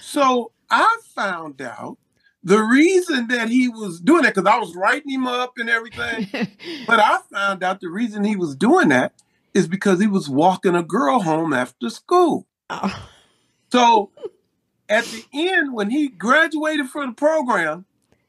So 0.00 0.52
I 0.70 0.98
found 1.14 1.60
out 1.60 1.98
the 2.46 2.62
reason 2.62 3.26
that 3.26 3.48
he 3.48 3.68
was 3.68 3.98
doing 3.98 4.24
it, 4.24 4.32
because 4.32 4.48
I 4.48 4.56
was 4.56 4.76
writing 4.76 5.10
him 5.10 5.26
up 5.26 5.54
and 5.56 5.68
everything, 5.68 6.28
but 6.86 7.00
I 7.00 7.18
found 7.32 7.64
out 7.64 7.80
the 7.80 7.88
reason 7.88 8.22
he 8.22 8.36
was 8.36 8.54
doing 8.54 8.88
that 8.90 9.14
is 9.52 9.66
because 9.66 10.00
he 10.00 10.06
was 10.06 10.30
walking 10.30 10.76
a 10.76 10.82
girl 10.84 11.22
home 11.22 11.52
after 11.52 11.90
school. 11.90 12.46
Oh. 12.70 13.08
So 13.72 14.10
at 14.88 15.06
the 15.06 15.24
end, 15.32 15.74
when 15.74 15.90
he 15.90 16.06
graduated 16.06 16.88
from 16.88 17.08
the 17.08 17.14
program, 17.14 17.84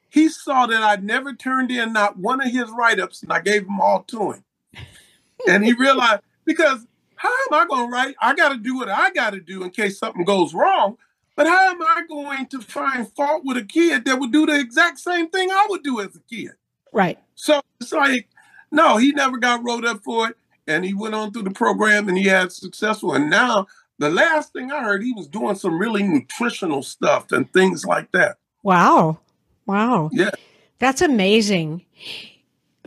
he 0.09 0.29
saw 0.29 0.65
that 0.65 0.81
I'd 0.81 1.03
never 1.03 1.35
turned 1.35 1.69
in 1.69 1.93
not 1.93 2.17
one 2.17 2.41
of 2.41 2.51
his 2.51 2.71
write 2.71 2.99
ups, 2.99 3.21
and 3.21 3.31
I 3.31 3.39
gave 3.39 3.65
them 3.65 3.79
all 3.79 4.01
to 4.07 4.31
him. 4.31 4.43
and 5.47 5.63
he 5.63 5.73
realized, 5.73 6.23
because 6.43 6.87
how 7.17 7.29
am 7.29 7.53
I 7.53 7.67
going 7.67 7.87
to 7.87 7.93
write? 7.93 8.15
I 8.19 8.33
got 8.33 8.49
to 8.49 8.57
do 8.57 8.77
what 8.77 8.89
I 8.89 9.11
got 9.11 9.33
to 9.33 9.39
do 9.39 9.61
in 9.61 9.69
case 9.69 9.99
something 9.99 10.25
goes 10.25 10.55
wrong. 10.55 10.97
But 11.37 11.45
how 11.45 11.69
am 11.69 11.81
I 11.83 12.01
going 12.09 12.47
to 12.47 12.59
find 12.59 13.07
fault 13.13 13.43
with 13.45 13.57
a 13.57 13.63
kid 13.63 14.05
that 14.05 14.19
would 14.19 14.31
do 14.31 14.47
the 14.47 14.59
exact 14.59 14.97
same 14.99 15.29
thing 15.29 15.49
I 15.51 15.67
would 15.69 15.83
do 15.83 16.01
as 16.01 16.15
a 16.15 16.19
kid? 16.19 16.53
Right. 16.91 17.19
So 17.35 17.61
it's 17.79 17.93
like, 17.93 18.27
no, 18.71 18.97
he 18.97 19.11
never 19.11 19.37
got 19.37 19.63
wrote 19.63 19.85
up 19.85 20.03
for 20.03 20.29
it. 20.29 20.37
And 20.65 20.83
he 20.83 20.95
went 20.95 21.13
on 21.13 21.31
through 21.31 21.43
the 21.43 21.51
program 21.51 22.09
and 22.09 22.17
he 22.17 22.25
had 22.25 22.51
successful. 22.51 23.13
And 23.13 23.29
now 23.29 23.67
the 23.99 24.09
last 24.09 24.51
thing 24.51 24.71
I 24.71 24.83
heard, 24.83 25.03
he 25.03 25.13
was 25.13 25.27
doing 25.27 25.53
some 25.53 25.77
really 25.77 26.01
nutritional 26.01 26.81
stuff 26.81 27.31
and 27.31 27.53
things 27.53 27.85
like 27.85 28.11
that. 28.13 28.37
Wow. 28.63 29.19
Wow. 29.67 30.09
Yeah. 30.11 30.31
That's 30.79 31.03
amazing. 31.03 31.85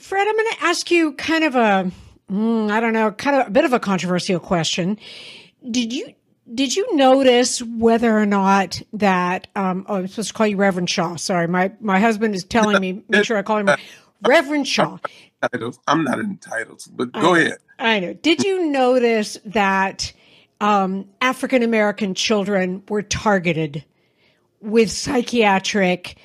Fred, 0.01 0.27
I'm 0.27 0.37
going 0.37 0.53
to 0.55 0.65
ask 0.65 0.91
you 0.91 1.13
kind 1.13 1.45
of 1.45 1.55
a, 1.55 1.93
mm, 2.29 2.71
I 2.71 2.81
don't 2.81 2.95
know, 2.95 3.13
kind 3.13 3.41
of 3.41 3.47
a 3.47 3.51
bit 3.51 3.65
of 3.65 3.73
a 3.73 3.79
controversial 3.79 4.41
question. 4.41 4.99
Did 5.71 5.93
you 5.93 6.15
did 6.55 6.75
you 6.75 6.97
notice 6.97 7.63
whether 7.63 8.17
or 8.17 8.27
not 8.27 8.81
that 8.93 9.49
um, 9.57 9.87
oh, 9.89 9.97
I'm 9.97 10.09
supposed 10.09 10.29
to 10.29 10.35
call 10.35 10.47
you 10.47 10.57
Reverend 10.57 10.91
Shaw? 10.91 11.17
Sorry, 11.17 11.47
my 11.47 11.73
my 11.81 12.01
husband 12.01 12.35
is 12.35 12.45
telling 12.45 12.81
me 12.81 13.05
make 13.09 13.25
sure 13.25 13.37
I 13.37 13.43
call 13.43 13.59
him 13.59 13.71
Reverend 14.27 14.67
Shaw. 14.67 14.99
I'm 15.87 16.05
not 16.05 16.19
entitled, 16.19 16.85
but 16.93 17.13
go 17.13 17.35
I 17.35 17.39
ahead. 17.39 17.59
I 17.79 18.01
know. 18.01 18.13
Did 18.15 18.45
you 18.45 18.67
notice 18.67 19.39
that 19.47 20.13
um, 20.61 21.09
African 21.21 21.63
American 21.63 22.15
children 22.15 22.83
were 22.89 23.03
targeted 23.03 23.85
with 24.61 24.91
psychiatric 24.91 26.17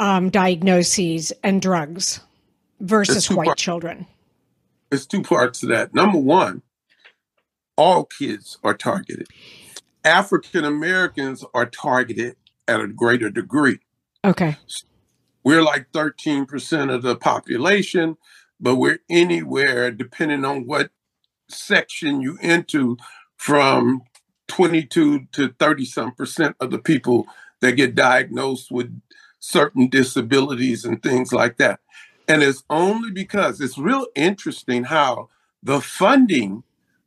um, 0.00 0.30
diagnoses 0.30 1.32
and 1.42 1.62
drugs 1.62 2.20
versus 2.80 3.30
white 3.30 3.46
parts. 3.46 3.62
children? 3.62 4.06
There's 4.90 5.06
two 5.06 5.22
parts 5.22 5.60
to 5.60 5.66
that. 5.66 5.94
Number 5.94 6.18
one, 6.18 6.62
all 7.76 8.04
kids 8.04 8.58
are 8.62 8.74
targeted. 8.74 9.28
African 10.08 10.64
Americans 10.64 11.44
are 11.54 11.66
targeted 11.66 12.36
at 12.66 12.80
a 12.80 12.88
greater 12.88 13.28
degree. 13.30 13.78
Okay. 14.24 14.56
We're 15.44 15.62
like 15.62 15.92
13% 15.92 16.92
of 16.92 17.02
the 17.02 17.14
population, 17.14 18.16
but 18.58 18.76
we're 18.76 19.00
anywhere, 19.10 19.90
depending 19.90 20.44
on 20.44 20.66
what 20.66 20.90
section 21.48 22.20
you 22.22 22.38
into 22.40 22.96
from 23.36 24.02
22 24.48 25.26
to 25.32 25.48
30 25.58 25.84
some 25.84 26.12
percent 26.12 26.56
of 26.58 26.70
the 26.70 26.78
people 26.78 27.26
that 27.60 27.72
get 27.72 27.94
diagnosed 27.94 28.70
with 28.70 29.00
certain 29.38 29.88
disabilities 29.88 30.84
and 30.84 31.02
things 31.02 31.32
like 31.32 31.58
that. 31.58 31.80
And 32.26 32.42
it's 32.42 32.64
only 32.70 33.10
because 33.10 33.60
it's 33.60 33.78
real 33.78 34.06
interesting 34.14 34.84
how 34.84 35.28
the 35.62 35.80
funding 35.80 36.62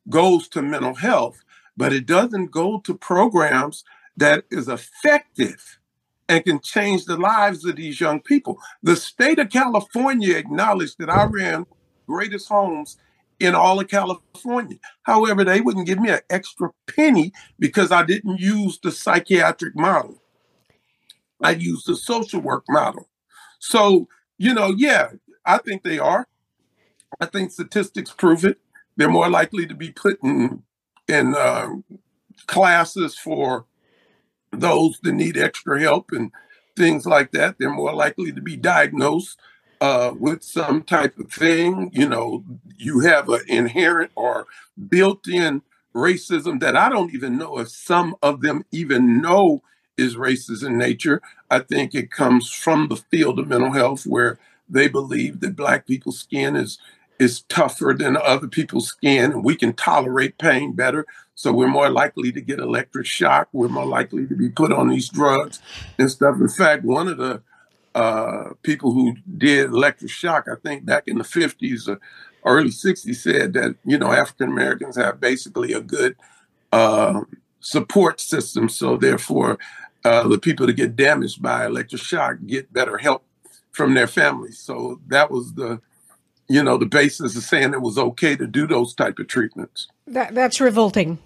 goes 0.10 0.48
to 0.50 0.62
mental 0.62 0.96
health, 0.96 1.44
but 1.82 1.92
it 1.92 2.06
doesn't 2.06 2.52
go 2.52 2.80
to 2.82 2.94
programs 2.94 3.84
that 4.16 4.44
is 4.52 4.68
effective 4.68 5.80
and 6.30 6.46
can 6.46 6.60
change 6.60 7.06
the 7.06 7.18
lives 7.18 7.66
of 7.66 7.76
these 7.76 8.00
young 8.00 8.22
people. 8.22 8.60
The 8.84 8.96
state 8.96 9.40
of 9.40 9.50
California 9.50 10.38
acknowledged 10.38 11.00
that 11.00 11.10
I 11.10 11.24
ran 11.24 11.66
greatest 12.06 12.48
homes 12.50 12.98
in 13.40 13.56
all 13.56 13.80
of 13.80 13.88
California. 13.88 14.78
However, 15.02 15.44
they 15.44 15.60
wouldn't 15.60 15.88
give 15.88 15.98
me 15.98 16.12
an 16.12 16.20
extra 16.30 16.70
penny 16.86 17.34
because 17.58 17.92
I 17.92 18.04
didn't 18.04 18.40
use 18.40 18.78
the 18.78 18.92
psychiatric 18.92 19.76
model. 19.76 20.22
I 21.42 21.54
used 21.54 21.88
the 21.88 21.96
social 21.96 22.42
work 22.42 22.66
model. 22.70 23.10
So, 23.58 24.08
you 24.38 24.54
know, 24.54 24.72
yeah, 24.78 25.14
I 25.48 25.58
think 25.58 25.82
they 25.82 25.98
are. 25.98 26.28
I 27.20 27.26
think 27.26 27.50
statistics 27.50 28.12
prove 28.12 28.46
it. 28.46 28.60
They're 28.98 29.10
more 29.10 29.32
likely 29.32 29.66
to 29.66 29.74
be 29.74 29.90
put 29.90 30.20
in, 30.22 30.62
in 31.12 31.36
uh, 31.36 31.70
classes 32.48 33.18
for 33.18 33.66
those 34.52 35.00
that 35.04 35.14
need 35.14 35.38
extra 35.38 35.80
help 35.82 36.12
and 36.12 36.32
things 36.78 37.06
like 37.06 37.32
that. 37.32 37.58
They're 37.58 37.70
more 37.72 37.94
likely 37.94 38.32
to 38.32 38.42
be 38.42 38.58
diagnosed 38.58 39.40
uh, 39.82 40.14
with 40.18 40.44
some 40.44 40.84
type 40.84 41.18
of 41.20 41.32
thing. 41.32 41.92
You 41.94 42.10
know, 42.10 42.44
you 42.78 43.02
have 43.02 43.30
an 43.30 43.42
inherent 43.48 44.12
or 44.16 44.48
built 44.90 45.28
in 45.28 45.62
racism 45.96 46.60
that 46.62 46.76
I 46.76 46.90
don't 46.90 47.14
even 47.14 47.38
know 47.38 47.60
if 47.60 47.70
some 47.70 48.16
of 48.22 48.42
them 48.42 48.66
even 48.72 49.22
know 49.22 49.62
is 49.98 50.16
racist 50.16 50.66
in 50.66 50.78
nature. 50.78 51.22
I 51.50 51.60
think 51.60 51.94
it 51.94 52.12
comes 52.12 52.52
from 52.52 52.88
the 52.88 52.96
field 52.96 53.40
of 53.40 53.48
mental 53.48 53.74
health 53.74 54.06
where 54.06 54.40
they 54.70 54.88
believe 54.88 55.42
that 55.42 55.56
black 55.56 55.86
people's 55.86 56.20
skin 56.20 56.56
is 56.56 56.80
is 57.22 57.42
tougher 57.44 57.96
than 57.98 58.18
other 58.18 58.48
people's 58.48 58.88
skin. 58.88 59.32
And 59.32 59.44
we 59.44 59.56
can 59.56 59.74
tolerate 59.74 60.38
pain 60.38 60.74
better. 60.74 61.06
So 61.36 61.54
we're 61.54 61.68
more 61.68 61.90
likely 61.90 62.32
to 62.32 62.42
get 62.42 62.60
electric 62.60 63.06
shock. 63.06 63.50
We're 63.52 63.68
more 63.68 63.86
likely 63.86 64.28
to 64.28 64.36
be 64.36 64.50
put 64.50 64.72
on 64.72 64.90
these 64.90 65.10
drugs 65.10 65.60
and 65.98 66.10
stuff. 66.10 66.36
In 66.40 66.50
fact 66.50 66.84
one 66.84 67.08
of 67.08 67.18
the 67.18 67.42
uh, 67.94 68.50
people 68.64 68.94
who 68.94 69.16
did 69.38 69.66
electric 69.66 70.10
shock 70.10 70.46
i 70.50 70.56
think 70.64 70.86
back 70.86 71.10
in 71.10 71.18
the 71.18 71.26
50s 71.26 71.90
or 71.90 72.00
early 72.46 72.70
60s 72.70 73.16
said 73.16 73.52
that 73.52 73.76
you 73.84 73.98
know 73.98 74.14
african 74.14 74.48
americans 74.50 74.96
have 74.96 75.20
basically 75.20 75.74
a 75.74 75.82
good 75.82 76.16
uh, 76.72 77.20
support 77.62 78.20
system. 78.20 78.68
So 78.68 78.98
therefore 78.98 79.58
uh, 80.04 80.28
the 80.28 80.40
people 80.40 80.66
that 80.66 80.74
get 80.74 80.96
damaged 80.96 81.42
by 81.42 81.66
electric 81.66 82.02
shock 82.02 82.38
get 82.46 82.74
better 82.74 82.98
help 82.98 83.24
from 83.72 83.94
their 83.94 84.08
families. 84.08 84.60
So 84.60 85.00
that 85.08 85.32
was 85.32 85.54
the, 85.54 85.80
you 86.52 86.64
know, 86.64 86.78
the 86.78 86.86
basis 86.86 87.36
of 87.36 87.44
saying 87.44 87.74
it 87.74 87.82
was 87.82 87.98
okay 87.98 88.36
to 88.36 88.48
do 88.48 88.68
those 88.68 88.94
type 88.94 89.20
of 89.20 89.28
treatments. 89.28 89.88
That 90.08 90.36
that's 90.36 90.60
revolting. 90.60 91.20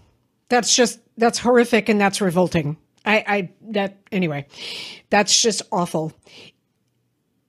That's 0.49 0.75
just 0.75 0.99
that's 1.17 1.39
horrific 1.39 1.89
and 1.89 1.99
that's 1.99 2.21
revolting. 2.21 2.77
I, 3.05 3.23
I 3.27 3.49
that 3.71 3.97
anyway, 4.11 4.47
that's 5.09 5.41
just 5.41 5.61
awful. 5.71 6.13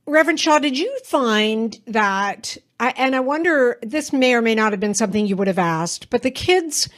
Reverend 0.06 0.38
Shaw, 0.38 0.58
did 0.58 0.78
you 0.78 0.98
find 1.04 1.78
that? 1.86 2.56
I, 2.78 2.90
and 2.96 3.16
I 3.16 3.20
wonder, 3.20 3.78
this 3.82 4.12
may 4.12 4.34
or 4.34 4.42
may 4.42 4.54
not 4.54 4.72
have 4.72 4.80
been 4.80 4.94
something 4.94 5.26
you 5.26 5.34
would 5.36 5.48
have 5.48 5.58
asked, 5.58 6.10
but 6.10 6.22
the 6.22 6.30
kids 6.30 6.88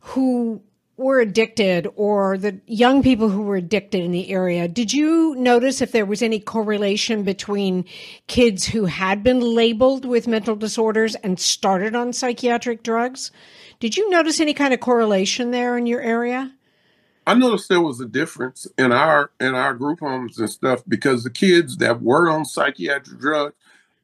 who 0.00 0.62
were 0.96 1.20
addicted 1.20 1.86
or 1.96 2.38
the 2.38 2.58
young 2.66 3.02
people 3.02 3.28
who 3.28 3.42
were 3.42 3.56
addicted 3.56 4.02
in 4.02 4.12
the 4.12 4.30
area, 4.30 4.66
did 4.66 4.92
you 4.92 5.34
notice 5.36 5.82
if 5.82 5.92
there 5.92 6.06
was 6.06 6.22
any 6.22 6.40
correlation 6.40 7.22
between 7.22 7.84
kids 8.26 8.66
who 8.66 8.86
had 8.86 9.22
been 9.22 9.40
labeled 9.40 10.04
with 10.04 10.26
mental 10.26 10.56
disorders 10.56 11.14
and 11.16 11.38
started 11.38 11.94
on 11.94 12.12
psychiatric 12.12 12.82
drugs? 12.82 13.30
Did 13.78 13.96
you 13.96 14.08
notice 14.08 14.40
any 14.40 14.54
kind 14.54 14.72
of 14.72 14.80
correlation 14.80 15.50
there 15.50 15.76
in 15.76 15.86
your 15.86 16.00
area? 16.00 16.52
I 17.26 17.34
noticed 17.34 17.68
there 17.68 17.80
was 17.80 18.00
a 18.00 18.06
difference 18.06 18.68
in 18.78 18.92
our 18.92 19.32
in 19.40 19.54
our 19.54 19.74
group 19.74 19.98
homes 19.98 20.38
and 20.38 20.48
stuff 20.48 20.82
because 20.86 21.24
the 21.24 21.30
kids 21.30 21.76
that 21.78 22.00
were 22.00 22.30
on 22.30 22.44
psychiatric 22.44 23.18
drugs, 23.18 23.54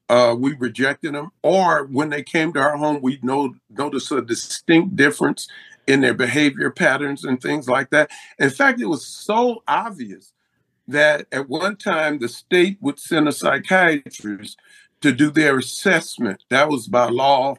uh, 0.09 0.35
we 0.37 0.55
rejected 0.55 1.15
them, 1.15 1.31
or 1.41 1.85
when 1.85 2.11
they 2.11 2.25
came 2.25 2.53
to 2.53 2.61
our 2.61 2.77
home, 2.77 3.01
we 3.01 3.21
know, 3.23 3.55
noticed 3.71 4.11
a 4.11 4.21
distinct 4.21 4.97
difference 4.97 5.47
in 5.87 6.01
their 6.01 6.15
behavior 6.15 6.71
patterns 6.71 7.25
and 7.25 7.41
things 7.41 7.69
like 7.69 7.91
that. 7.91 8.11
In 8.39 8.51
fact, 8.51 8.81
it 8.81 8.87
was 8.87 9.07
so 9.07 9.63
obvious 9.67 10.33
that 10.89 11.27
at 11.33 11.49
one 11.49 11.77
time 11.77 12.19
the 12.19 12.29
state 12.29 12.79
would 12.81 12.99
send 12.99 13.29
a 13.29 13.33
psychiatrist 13.33 14.59
to 15.01 15.13
do 15.13 15.31
their 15.31 15.59
assessment. 15.59 16.45
That 16.49 16.69
was 16.69 16.87
by 16.87 17.09
law. 17.09 17.57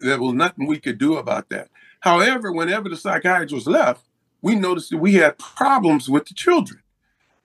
There 0.00 0.20
was 0.20 0.34
nothing 0.34 0.66
we 0.66 0.78
could 0.78 0.98
do 0.98 1.16
about 1.16 1.48
that. 1.50 1.68
However, 2.00 2.52
whenever 2.52 2.88
the 2.88 2.96
psychiatrist 2.96 3.66
left, 3.66 4.04
we 4.42 4.54
noticed 4.54 4.90
that 4.90 4.98
we 4.98 5.14
had 5.14 5.38
problems 5.38 6.08
with 6.08 6.26
the 6.26 6.34
children. 6.34 6.80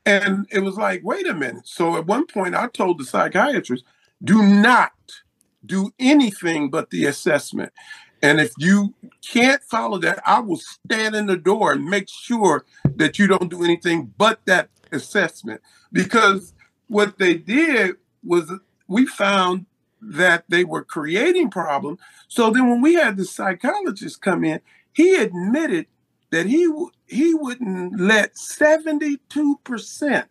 And 0.06 0.48
it 0.52 0.60
was 0.60 0.76
like, 0.76 1.02
wait 1.04 1.28
a 1.28 1.34
minute. 1.34 1.68
So 1.68 1.96
at 1.98 2.06
one 2.06 2.26
point, 2.26 2.56
I 2.56 2.68
told 2.68 3.00
the 3.00 3.06
psychiatrist, 3.06 3.84
do 4.24 4.42
not 4.44 4.92
do 5.66 5.92
anything 6.00 6.70
but 6.70 6.90
the 6.90 7.06
assessment. 7.06 7.72
And 8.22 8.42
if 8.42 8.52
you 8.58 8.94
can't 9.22 9.62
follow 9.64 9.98
that, 10.00 10.22
I 10.26 10.40
will 10.40 10.58
stand 10.58 11.16
in 11.16 11.28
the 11.28 11.38
door 11.38 11.72
and 11.72 11.86
make 11.86 12.10
sure 12.10 12.66
that 12.96 13.18
you 13.18 13.28
don't 13.28 13.50
do 13.50 13.64
anything 13.64 14.14
but 14.18 14.42
that 14.46 14.70
assessment. 14.92 15.62
Because 15.92 16.54
what 16.88 17.18
they 17.18 17.36
did 17.36 17.96
was 18.24 18.52
we 18.88 19.06
found 19.06 19.66
that 20.02 20.46
they 20.50 20.64
were 20.64 20.84
creating 20.84 21.50
problems. 21.50 22.00
So 22.28 22.50
then 22.52 22.70
when 22.70 22.82
we 22.82 22.96
had 22.96 23.18
the 23.18 23.26
psychologist 23.26 24.22
come 24.22 24.44
in, 24.44 24.62
he 24.94 25.16
admitted 25.16 25.88
that 26.32 26.46
he 26.46 26.72
he 27.08 27.34
wouldn't 27.34 28.00
let 28.00 28.36
72% 28.36 30.26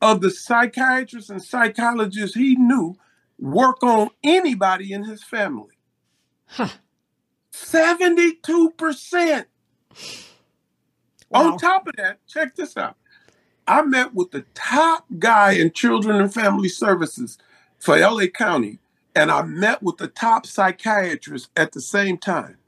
of 0.00 0.20
the 0.20 0.30
psychiatrists 0.30 1.30
and 1.30 1.42
psychologists 1.42 2.36
he 2.36 2.54
knew 2.56 2.96
work 3.38 3.82
on 3.82 4.10
anybody 4.22 4.92
in 4.92 5.04
his 5.04 5.24
family. 5.24 5.78
Huh. 6.46 6.68
72%. 7.64 9.46
Wow. 11.30 11.52
On 11.52 11.58
top 11.58 11.88
of 11.88 11.96
that, 11.96 12.18
check 12.26 12.54
this 12.54 12.76
out. 12.76 12.96
I 13.66 13.82
met 13.82 14.14
with 14.14 14.30
the 14.30 14.44
top 14.54 15.06
guy 15.18 15.52
in 15.52 15.72
children 15.72 16.20
and 16.20 16.32
family 16.32 16.68
services 16.68 17.38
for 17.78 17.98
LA 17.98 18.26
County, 18.26 18.78
and 19.14 19.30
I 19.30 19.42
met 19.42 19.82
with 19.82 19.96
the 19.96 20.06
top 20.08 20.46
psychiatrist 20.46 21.50
at 21.56 21.72
the 21.72 21.80
same 21.80 22.18
time. 22.18 22.58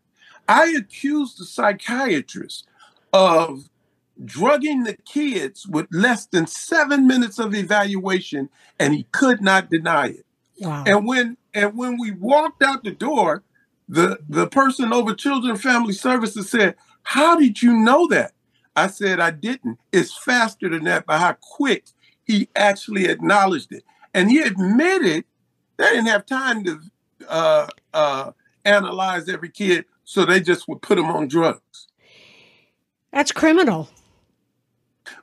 I 0.49 0.75
accused 0.77 1.39
the 1.39 1.45
psychiatrist 1.45 2.67
of 3.13 3.69
drugging 4.25 4.83
the 4.83 4.97
kids 4.97 5.67
with 5.67 5.87
less 5.93 6.27
than 6.27 6.47
seven 6.47 7.07
minutes 7.07 7.39
of 7.39 7.55
evaluation, 7.55 8.49
and 8.81 8.95
he 8.95 9.05
could 9.13 9.41
not 9.41 9.71
deny 9.71 10.09
it. 10.09 10.27
Wow. 10.59 10.85
And 10.87 11.07
when 11.07 11.37
and 11.55 11.77
when 11.77 11.99
we 11.99 12.11
walked 12.11 12.63
out 12.63 12.83
the 12.83 12.91
door, 12.91 13.45
the 13.89 14.19
the 14.29 14.47
person 14.47 14.93
over 14.93 15.15
children 15.15 15.53
and 15.53 15.61
family 15.61 15.95
services 15.95 16.51
said, 16.51 16.77
"How 17.03 17.37
did 17.37 17.63
you 17.63 17.73
know 17.73 18.07
that?" 18.09 18.33
I 18.77 18.89
said, 18.89 19.19
"I 19.19 19.31
didn't. 19.31 19.79
It's 19.93 20.17
faster 20.17 20.69
than 20.69 20.85
that 20.85 21.07
by 21.07 21.19
how 21.19 21.37
quick 21.41 21.87
he 22.23 22.49
actually 22.55 23.07
acknowledged 23.07 23.73
it, 23.73 23.85
and 24.13 24.31
he 24.31 24.41
admitted 24.41 25.25
they 25.79 25.91
didn't 25.91 26.07
have 26.07 26.27
time 26.27 26.65
to 26.65 26.81
uh, 27.29 27.67
uh, 27.95 28.33
analyze 28.65 29.29
every 29.29 29.49
kid, 29.49 29.87
so 30.05 30.25
they 30.25 30.41
just 30.41 30.69
would 30.69 30.83
put 30.83 30.97
them 30.97 31.07
on 31.07 31.29
drugs." 31.29 31.89
That's 33.13 33.33
criminal. 33.33 33.89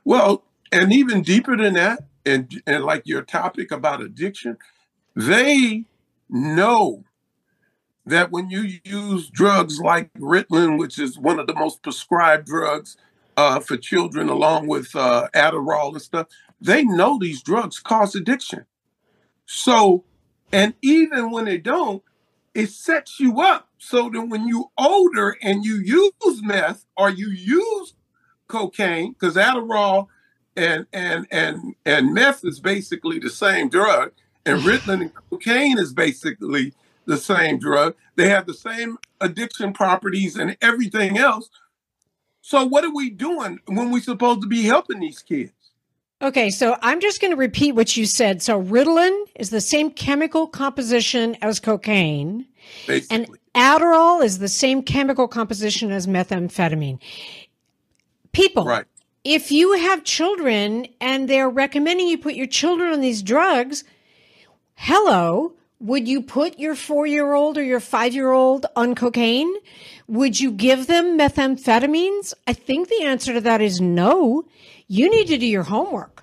Well, 0.04 0.42
and 0.72 0.92
even 0.92 1.22
deeper 1.22 1.56
than 1.56 1.74
that, 1.74 2.00
and 2.24 2.62
and 2.66 2.84
like 2.84 3.02
your 3.06 3.22
topic 3.22 3.70
about 3.70 4.02
addiction, 4.02 4.58
they 5.14 5.84
know 6.28 7.04
that 8.06 8.30
when 8.30 8.48
you 8.50 8.78
use 8.84 9.28
drugs 9.28 9.80
like 9.80 10.12
Ritalin, 10.14 10.78
which 10.78 10.98
is 10.98 11.18
one 11.18 11.40
of 11.40 11.48
the 11.48 11.54
most 11.54 11.82
prescribed 11.82 12.46
drugs 12.46 12.96
uh, 13.36 13.58
for 13.60 13.76
children, 13.76 14.28
along 14.28 14.68
with 14.68 14.94
uh, 14.94 15.28
Adderall 15.34 15.92
and 15.92 16.00
stuff, 16.02 16.28
they 16.60 16.84
know 16.84 17.18
these 17.18 17.42
drugs 17.42 17.80
cause 17.80 18.14
addiction. 18.14 18.64
So, 19.44 20.04
and 20.52 20.74
even 20.82 21.30
when 21.32 21.44
they 21.44 21.58
don't, 21.58 22.02
it 22.54 22.70
sets 22.70 23.20
you 23.20 23.40
up 23.40 23.68
so 23.78 24.08
that 24.08 24.22
when 24.22 24.46
you 24.48 24.70
older 24.78 25.36
and 25.42 25.64
you 25.64 25.76
use 25.76 26.42
meth 26.42 26.86
or 26.96 27.10
you 27.10 27.28
use 27.28 27.94
cocaine, 28.48 29.12
because 29.12 29.34
Adderall 29.34 30.06
and 30.56 30.86
and 30.92 31.26
and 31.30 31.74
and 31.84 32.14
meth 32.14 32.44
is 32.44 32.60
basically 32.60 33.18
the 33.18 33.30
same 33.30 33.68
drug, 33.68 34.12
and 34.46 34.60
Ritalin 34.62 35.02
and 35.02 35.12
cocaine 35.14 35.78
is 35.78 35.92
basically 35.92 36.72
the 37.06 37.16
same 37.16 37.58
drug. 37.58 37.94
They 38.16 38.28
have 38.28 38.46
the 38.46 38.54
same 38.54 38.98
addiction 39.20 39.72
properties 39.72 40.36
and 40.36 40.56
everything 40.60 41.18
else. 41.18 41.48
So 42.42 42.64
what 42.64 42.84
are 42.84 42.94
we 42.94 43.10
doing 43.10 43.60
when 43.66 43.90
we're 43.90 44.02
supposed 44.02 44.42
to 44.42 44.48
be 44.48 44.62
helping 44.62 45.00
these 45.00 45.20
kids? 45.20 45.52
Okay, 46.22 46.48
so 46.48 46.76
I'm 46.80 47.00
just 47.00 47.20
going 47.20 47.32
to 47.32 47.36
repeat 47.36 47.72
what 47.72 47.96
you 47.96 48.06
said. 48.06 48.40
So 48.40 48.62
Ritalin 48.62 49.24
is 49.34 49.50
the 49.50 49.60
same 49.60 49.90
chemical 49.90 50.46
composition 50.46 51.36
as 51.42 51.60
cocaine. 51.60 52.46
Basically. 52.86 53.16
And 53.16 53.38
Adderall 53.54 54.24
is 54.24 54.38
the 54.38 54.48
same 54.48 54.82
chemical 54.82 55.28
composition 55.28 55.90
as 55.90 56.06
methamphetamine. 56.06 57.00
People, 58.32 58.64
right. 58.64 58.84
if 59.24 59.50
you 59.50 59.72
have 59.72 60.04
children 60.04 60.86
and 61.00 61.28
they're 61.28 61.50
recommending 61.50 62.06
you 62.06 62.16
put 62.16 62.34
your 62.34 62.46
children 62.46 62.92
on 62.92 63.00
these 63.00 63.22
drugs, 63.22 63.84
hello, 64.74 65.52
would 65.80 66.08
you 66.08 66.22
put 66.22 66.58
your 66.58 66.74
four 66.74 67.06
year 67.06 67.34
old 67.34 67.58
or 67.58 67.62
your 67.62 67.80
five 67.80 68.14
year 68.14 68.32
old 68.32 68.66
on 68.76 68.94
cocaine? 68.94 69.52
Would 70.08 70.40
you 70.40 70.50
give 70.50 70.86
them 70.86 71.18
methamphetamines? 71.18 72.32
I 72.46 72.52
think 72.52 72.88
the 72.88 73.02
answer 73.02 73.34
to 73.34 73.40
that 73.42 73.60
is 73.60 73.80
no. 73.80 74.44
You 74.88 75.10
need 75.10 75.26
to 75.28 75.38
do 75.38 75.46
your 75.46 75.64
homework. 75.64 76.22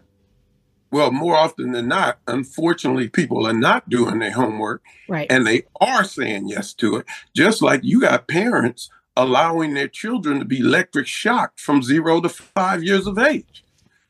Well, 0.92 1.12
more 1.12 1.36
often 1.36 1.72
than 1.72 1.88
not, 1.88 2.20
unfortunately, 2.28 3.10
people 3.10 3.48
are 3.48 3.54
not 3.54 3.90
doing 3.90 4.20
their 4.20 4.32
homework. 4.32 4.84
Right. 5.10 5.26
And 5.30 5.46
they 5.46 5.64
are 5.82 6.04
saying 6.04 6.50
yes 6.50 6.74
to 6.76 6.98
it. 6.98 7.08
Just 7.36 7.62
like 7.62 7.82
you 7.84 8.02
got 8.02 8.28
parents 8.28 8.90
allowing 9.18 9.74
their 9.74 9.88
children 9.88 10.40
to 10.40 10.46
be 10.46 10.60
electric 10.60 11.08
shocked 11.08 11.60
from 11.60 11.82
zero 11.84 12.22
to 12.22 12.30
five 12.30 12.84
years 12.84 13.08
of 13.08 13.18
age. 13.18 13.64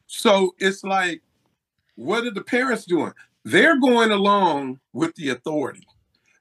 So 0.07 0.55
it's 0.59 0.83
like, 0.83 1.21
what 1.95 2.25
are 2.25 2.31
the 2.31 2.43
parents 2.43 2.85
doing? 2.85 3.13
They're 3.43 3.79
going 3.79 4.11
along 4.11 4.79
with 4.93 5.15
the 5.15 5.29
authority. 5.29 5.87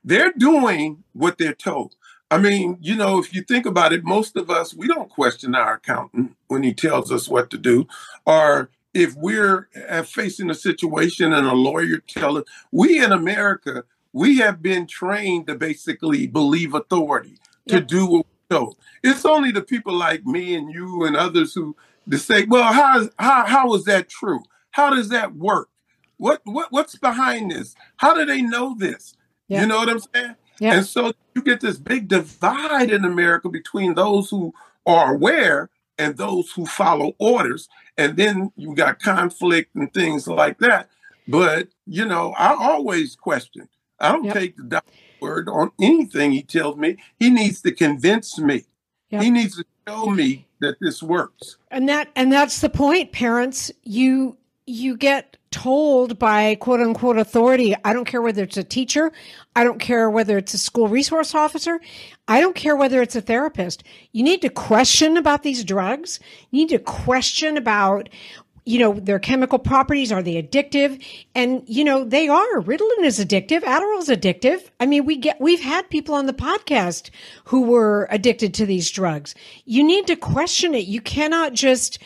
They're 0.05 0.33
doing 0.37 1.05
what 1.13 1.39
they're 1.39 1.55
told. 1.55 1.95
I 2.31 2.39
mean, 2.39 2.79
you 2.81 2.97
know, 2.97 3.19
if 3.19 3.35
you 3.35 3.43
think 3.43 3.67
about 3.67 3.93
it, 3.93 4.05
most 4.05 4.37
of 4.37 4.51
us, 4.51 4.73
we 4.73 4.87
don't 4.87 5.11
question 5.11 5.55
our 5.55 5.75
accountant 5.75 6.35
when 6.49 6.63
he 6.63 6.73
tells 6.73 7.13
us 7.13 7.29
what 7.29 7.51
to 7.51 7.59
do. 7.59 7.87
Or 8.25 8.71
if 8.95 9.15
we're 9.17 9.69
uh, 9.89 10.03
facing 10.03 10.49
a 10.49 10.55
situation 10.55 11.33
and 11.33 11.47
a 11.47 11.55
lawyer 11.55 11.99
tells 11.99 12.39
us, 12.39 12.45
we 12.71 13.05
in 13.05 13.13
America, 13.13 13.85
we 14.13 14.39
have 14.39 14.63
been 14.63 14.87
trained 14.87 15.47
to 15.49 15.57
basically 15.57 16.27
believe 16.27 16.75
authority, 16.75 17.39
to 17.69 17.77
yep. 17.77 17.89
do 17.89 18.07
what 18.07 18.27
we're 18.51 18.59
told. 18.59 18.77
It's 19.03 19.25
only 19.25 19.53
the 19.53 19.63
people 19.63 19.95
like 19.95 20.25
me 20.25 20.55
and 20.55 20.73
you 20.73 21.05
and 21.05 21.17
others 21.17 21.55
who 21.55 21.77
to 22.11 22.19
say, 22.19 22.45
well, 22.45 22.73
how 22.73 23.09
how 23.19 23.47
how 23.47 23.75
is 23.75 23.85
that 23.85 24.09
true? 24.09 24.43
How 24.71 24.91
does 24.91 25.11
that 25.11 25.35
work? 25.35 25.69
What 26.17 26.41
what 26.45 26.71
what's 26.71 26.97
behind 26.97 27.51
this? 27.51 27.75
How 27.97 28.15
do 28.15 28.25
they 28.25 28.43
know 28.43 28.75
this? 28.79 29.17
You 29.49 29.67
know 29.67 29.79
what 29.79 29.91
I'm 29.91 30.01
saying? 30.01 30.37
Yeah. 30.61 30.75
And 30.77 30.87
so 30.87 31.13
you 31.35 31.43
get 31.43 31.61
this 31.61 31.79
big 31.79 32.09
divide 32.09 32.91
in 32.91 33.05
America 33.05 33.49
between 33.49 33.95
those 33.95 34.31
who 34.31 34.55
are 34.87 35.15
aware 35.15 35.71
and 35.99 36.17
those 36.17 36.51
who 36.53 36.67
follow 36.67 37.15
orders. 37.19 37.69
And 37.97 38.17
then 38.17 38.53
you 38.57 38.75
got 38.75 39.01
conflict 39.01 39.75
and 39.75 39.93
things 39.93 40.27
like 40.27 40.59
that. 40.59 40.89
But, 41.29 41.69
you 41.87 42.05
know, 42.05 42.33
I 42.39 42.55
always 42.55 43.15
question. 43.15 43.69
I 44.01 44.13
don't 44.13 44.25
yep. 44.25 44.35
take 44.35 44.57
the 44.57 44.65
doctor's 44.65 44.95
word 45.21 45.49
on 45.49 45.71
anything 45.81 46.33
he 46.33 46.43
tells 46.43 46.77
me. 46.77 46.97
He 47.19 47.31
needs 47.31 47.61
to 47.63 47.73
convince 47.73 48.39
me. 48.39 48.65
Yep. 49.11 49.23
He 49.23 49.31
needs 49.31 49.57
to 49.57 49.65
show 49.87 50.07
me 50.07 50.47
that 50.61 50.77
this 50.81 51.03
works. 51.03 51.57
And 51.71 51.89
that 51.89 52.09
and 52.17 52.33
that's 52.33 52.61
the 52.61 52.71
point, 52.71 53.13
parents. 53.13 53.71
You 53.85 54.37
you 54.67 54.97
get 54.97 55.37
told 55.53 56.19
by 56.19 56.57
quote 56.57 56.81
unquote 56.81 57.19
authority, 57.19 57.75
I 57.85 57.93
don't 57.93 58.07
care 58.07 58.23
whether 58.23 58.43
it's 58.43 58.57
a 58.57 58.65
teacher, 58.65 59.13
I 59.55 59.63
don't 59.63 59.79
care 59.79 60.11
whether 60.11 60.37
it's 60.39 60.55
a 60.55 60.59
school 60.59 60.89
resource 60.89 61.35
officer, 61.35 61.81
I 62.27 62.41
don't 62.41 62.57
care 62.57 62.75
whether 62.75 63.01
it's 63.03 63.15
a 63.15 63.21
therapist. 63.21 63.85
You 64.13 64.25
need 64.25 64.43
to 64.43 64.49
question 64.49 65.17
about 65.17 65.43
these 65.43 65.63
drugs. 65.63 66.19
You 66.51 66.61
need 66.61 66.71
to 66.71 66.79
question 66.79 67.57
about 67.57 68.09
you 68.65 68.79
know 68.79 68.95
their 68.95 69.19
chemical 69.19 69.59
properties. 69.59 70.13
Are 70.13 70.23
they 70.23 70.43
addictive? 70.43 71.05
And 71.35 71.63
you 71.67 71.85
know 71.85 72.05
they 72.05 72.29
are. 72.29 72.61
Ritalin 72.61 73.05
is 73.05 73.19
addictive. 73.19 73.63
Adderall 73.63 73.99
is 73.99 74.09
addictive. 74.09 74.69
I 74.81 74.87
mean 74.87 75.05
we 75.05 75.17
get 75.17 75.41
we've 75.41 75.61
had 75.61 75.91
people 75.91 76.15
on 76.15 76.27
the 76.27 76.33
podcast 76.33 77.11
who 77.45 77.63
were 77.63 78.07
addicted 78.11 78.55
to 78.55 78.67
these 78.67 78.91
drugs. 78.91 79.35
You 79.65 79.85
need 79.85 80.07
to 80.07 80.17
question 80.17 80.75
it. 80.75 80.87
You 80.87 81.01
cannot 81.01 81.55
just 81.55 81.99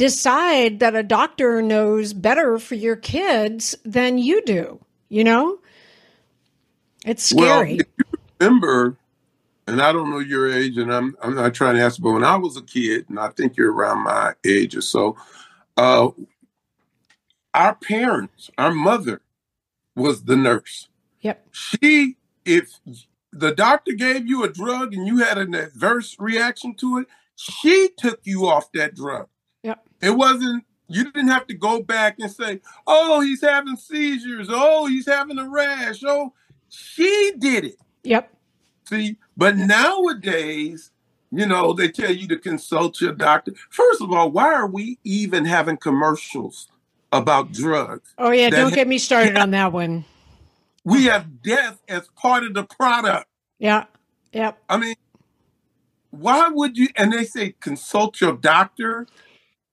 decide 0.00 0.80
that 0.80 0.96
a 0.96 1.02
doctor 1.02 1.60
knows 1.60 2.14
better 2.14 2.58
for 2.58 2.74
your 2.74 2.96
kids 2.96 3.76
than 3.84 4.16
you 4.16 4.42
do, 4.46 4.80
you 5.10 5.22
know? 5.22 5.58
It's 7.04 7.22
scary. 7.22 7.74
Well, 7.74 7.80
if 7.80 7.86
you 7.98 8.18
remember, 8.40 8.96
and 9.66 9.82
I 9.82 9.92
don't 9.92 10.08
know 10.08 10.20
your 10.20 10.50
age, 10.50 10.78
and 10.78 10.90
I'm 10.90 11.14
I'm 11.22 11.34
not 11.34 11.52
trying 11.52 11.74
to 11.76 11.82
ask, 11.82 12.00
but 12.00 12.12
when 12.12 12.24
I 12.24 12.36
was 12.36 12.56
a 12.56 12.62
kid, 12.62 13.10
and 13.10 13.18
I 13.18 13.28
think 13.28 13.58
you're 13.58 13.74
around 13.74 14.04
my 14.04 14.32
age 14.42 14.74
or 14.74 14.80
so, 14.80 15.18
uh, 15.76 16.08
our 17.52 17.74
parents, 17.74 18.50
our 18.56 18.72
mother, 18.72 19.20
was 19.94 20.24
the 20.24 20.36
nurse. 20.36 20.88
Yep. 21.20 21.46
She, 21.50 22.16
if 22.46 22.80
the 23.32 23.54
doctor 23.54 23.92
gave 23.92 24.26
you 24.26 24.44
a 24.44 24.48
drug 24.48 24.94
and 24.94 25.06
you 25.06 25.18
had 25.18 25.36
an 25.36 25.54
adverse 25.54 26.16
reaction 26.18 26.74
to 26.76 27.00
it, 27.00 27.06
she 27.36 27.90
took 27.98 28.20
you 28.24 28.46
off 28.46 28.72
that 28.72 28.94
drug. 28.94 29.28
It 30.00 30.10
wasn't, 30.10 30.64
you 30.88 31.04
didn't 31.04 31.28
have 31.28 31.46
to 31.48 31.54
go 31.54 31.82
back 31.82 32.16
and 32.18 32.30
say, 32.30 32.60
oh, 32.86 33.20
he's 33.20 33.42
having 33.42 33.76
seizures. 33.76 34.48
Oh, 34.50 34.86
he's 34.86 35.06
having 35.06 35.38
a 35.38 35.48
rash. 35.48 36.02
Oh, 36.04 36.32
she 36.68 37.32
did 37.38 37.64
it. 37.64 37.76
Yep. 38.04 38.34
See, 38.88 39.16
but 39.36 39.56
nowadays, 39.56 40.90
you 41.30 41.46
know, 41.46 41.72
they 41.72 41.88
tell 41.88 42.12
you 42.12 42.26
to 42.28 42.36
consult 42.36 43.00
your 43.00 43.12
doctor. 43.12 43.52
First 43.68 44.00
of 44.00 44.10
all, 44.12 44.30
why 44.30 44.52
are 44.52 44.66
we 44.66 44.98
even 45.04 45.44
having 45.44 45.76
commercials 45.76 46.68
about 47.12 47.52
drugs? 47.52 48.14
Oh, 48.18 48.30
yeah. 48.30 48.50
Don't 48.50 48.74
get 48.74 48.88
me 48.88 48.98
started 48.98 49.36
on 49.36 49.52
that 49.52 49.72
one. 49.72 50.04
We 50.82 51.04
have 51.04 51.42
death 51.42 51.80
as 51.88 52.08
part 52.16 52.42
of 52.42 52.54
the 52.54 52.64
product. 52.64 53.26
Yeah. 53.58 53.84
Yep. 54.32 54.58
I 54.68 54.76
mean, 54.78 54.94
why 56.10 56.48
would 56.48 56.76
you? 56.76 56.88
And 56.96 57.12
they 57.12 57.24
say 57.24 57.54
consult 57.60 58.20
your 58.20 58.32
doctor 58.32 59.06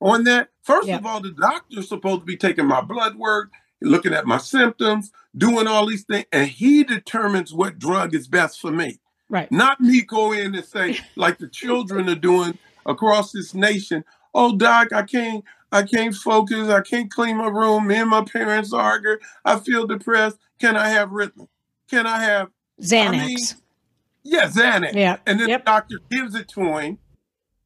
on 0.01 0.23
that. 0.25 0.49
First 0.63 0.89
of 0.89 1.05
all, 1.05 1.21
the 1.21 1.31
doctor's 1.31 1.87
supposed 1.87 2.21
to 2.21 2.25
be 2.25 2.37
taking 2.37 2.65
my 2.65 2.81
blood 2.81 3.15
work, 3.15 3.51
looking 3.81 4.13
at 4.13 4.25
my 4.25 4.37
symptoms, 4.37 5.11
doing 5.35 5.67
all 5.67 5.85
these 5.85 6.03
things, 6.03 6.25
and 6.31 6.49
he 6.49 6.83
determines 6.83 7.53
what 7.53 7.79
drug 7.79 8.13
is 8.13 8.27
best 8.27 8.59
for 8.59 8.71
me. 8.71 8.99
Right. 9.29 9.51
Not 9.51 9.81
me 9.81 10.01
go 10.01 10.31
in 10.31 10.55
and 10.55 10.65
say, 10.65 10.99
like 11.15 11.37
the 11.37 11.47
children 11.47 12.09
are 12.09 12.15
doing 12.15 12.57
across 12.85 13.31
this 13.31 13.53
nation, 13.53 14.03
oh 14.33 14.55
doc, 14.55 14.93
I 14.93 15.03
can't 15.03 15.43
I 15.71 15.83
can't 15.83 16.15
focus, 16.15 16.69
I 16.69 16.81
can't 16.81 17.11
clean 17.11 17.37
my 17.37 17.47
room, 17.47 17.87
me 17.87 17.95
and 17.95 18.09
my 18.09 18.23
parents 18.23 18.71
argue, 18.71 19.17
I 19.43 19.59
feel 19.59 19.85
depressed. 19.85 20.37
Can 20.59 20.77
I 20.77 20.89
have 20.89 21.09
Ritalin? 21.09 21.49
Can 21.89 22.07
I 22.07 22.19
have 22.19 22.49
Xanax? 22.81 23.07
I 23.07 23.11
mean, 23.11 23.37
yeah, 24.23 24.49
Xanax. 24.49 24.93
Yeah. 24.93 25.17
And 25.25 25.39
then 25.39 25.49
yep. 25.49 25.65
the 25.65 25.71
doctor 25.71 25.99
gives 26.09 26.35
it 26.35 26.47
to 26.49 26.77
him 26.77 26.99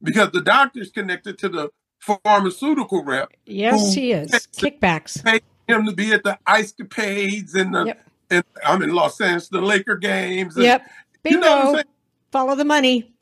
because 0.01 0.31
the 0.31 0.41
doctor's 0.41 0.91
connected 0.91 1.37
to 1.39 1.49
the 1.49 1.69
pharmaceutical 2.01 3.03
rep. 3.03 3.31
Yes, 3.45 3.93
he 3.93 4.11
is. 4.11 4.31
Kickbacks. 4.31 5.23
Pay 5.23 5.41
him 5.67 5.85
to 5.85 5.93
be 5.93 6.11
at 6.13 6.23
the 6.23 6.37
ice 6.45 6.73
capades 6.73 7.55
and 7.55 7.73
the 7.73 7.85
yep. 7.85 8.09
and 8.29 8.43
I'm 8.65 8.81
in 8.81 8.93
Los 8.93 9.21
Angeles, 9.21 9.49
the 9.49 9.61
Laker 9.61 9.97
games. 9.97 10.55
And, 10.55 10.65
yep. 10.65 10.89
Bingo. 11.23 11.39
You 11.39 11.73
know 11.73 11.83
Follow 12.31 12.55
the 12.55 12.65
money. 12.65 13.13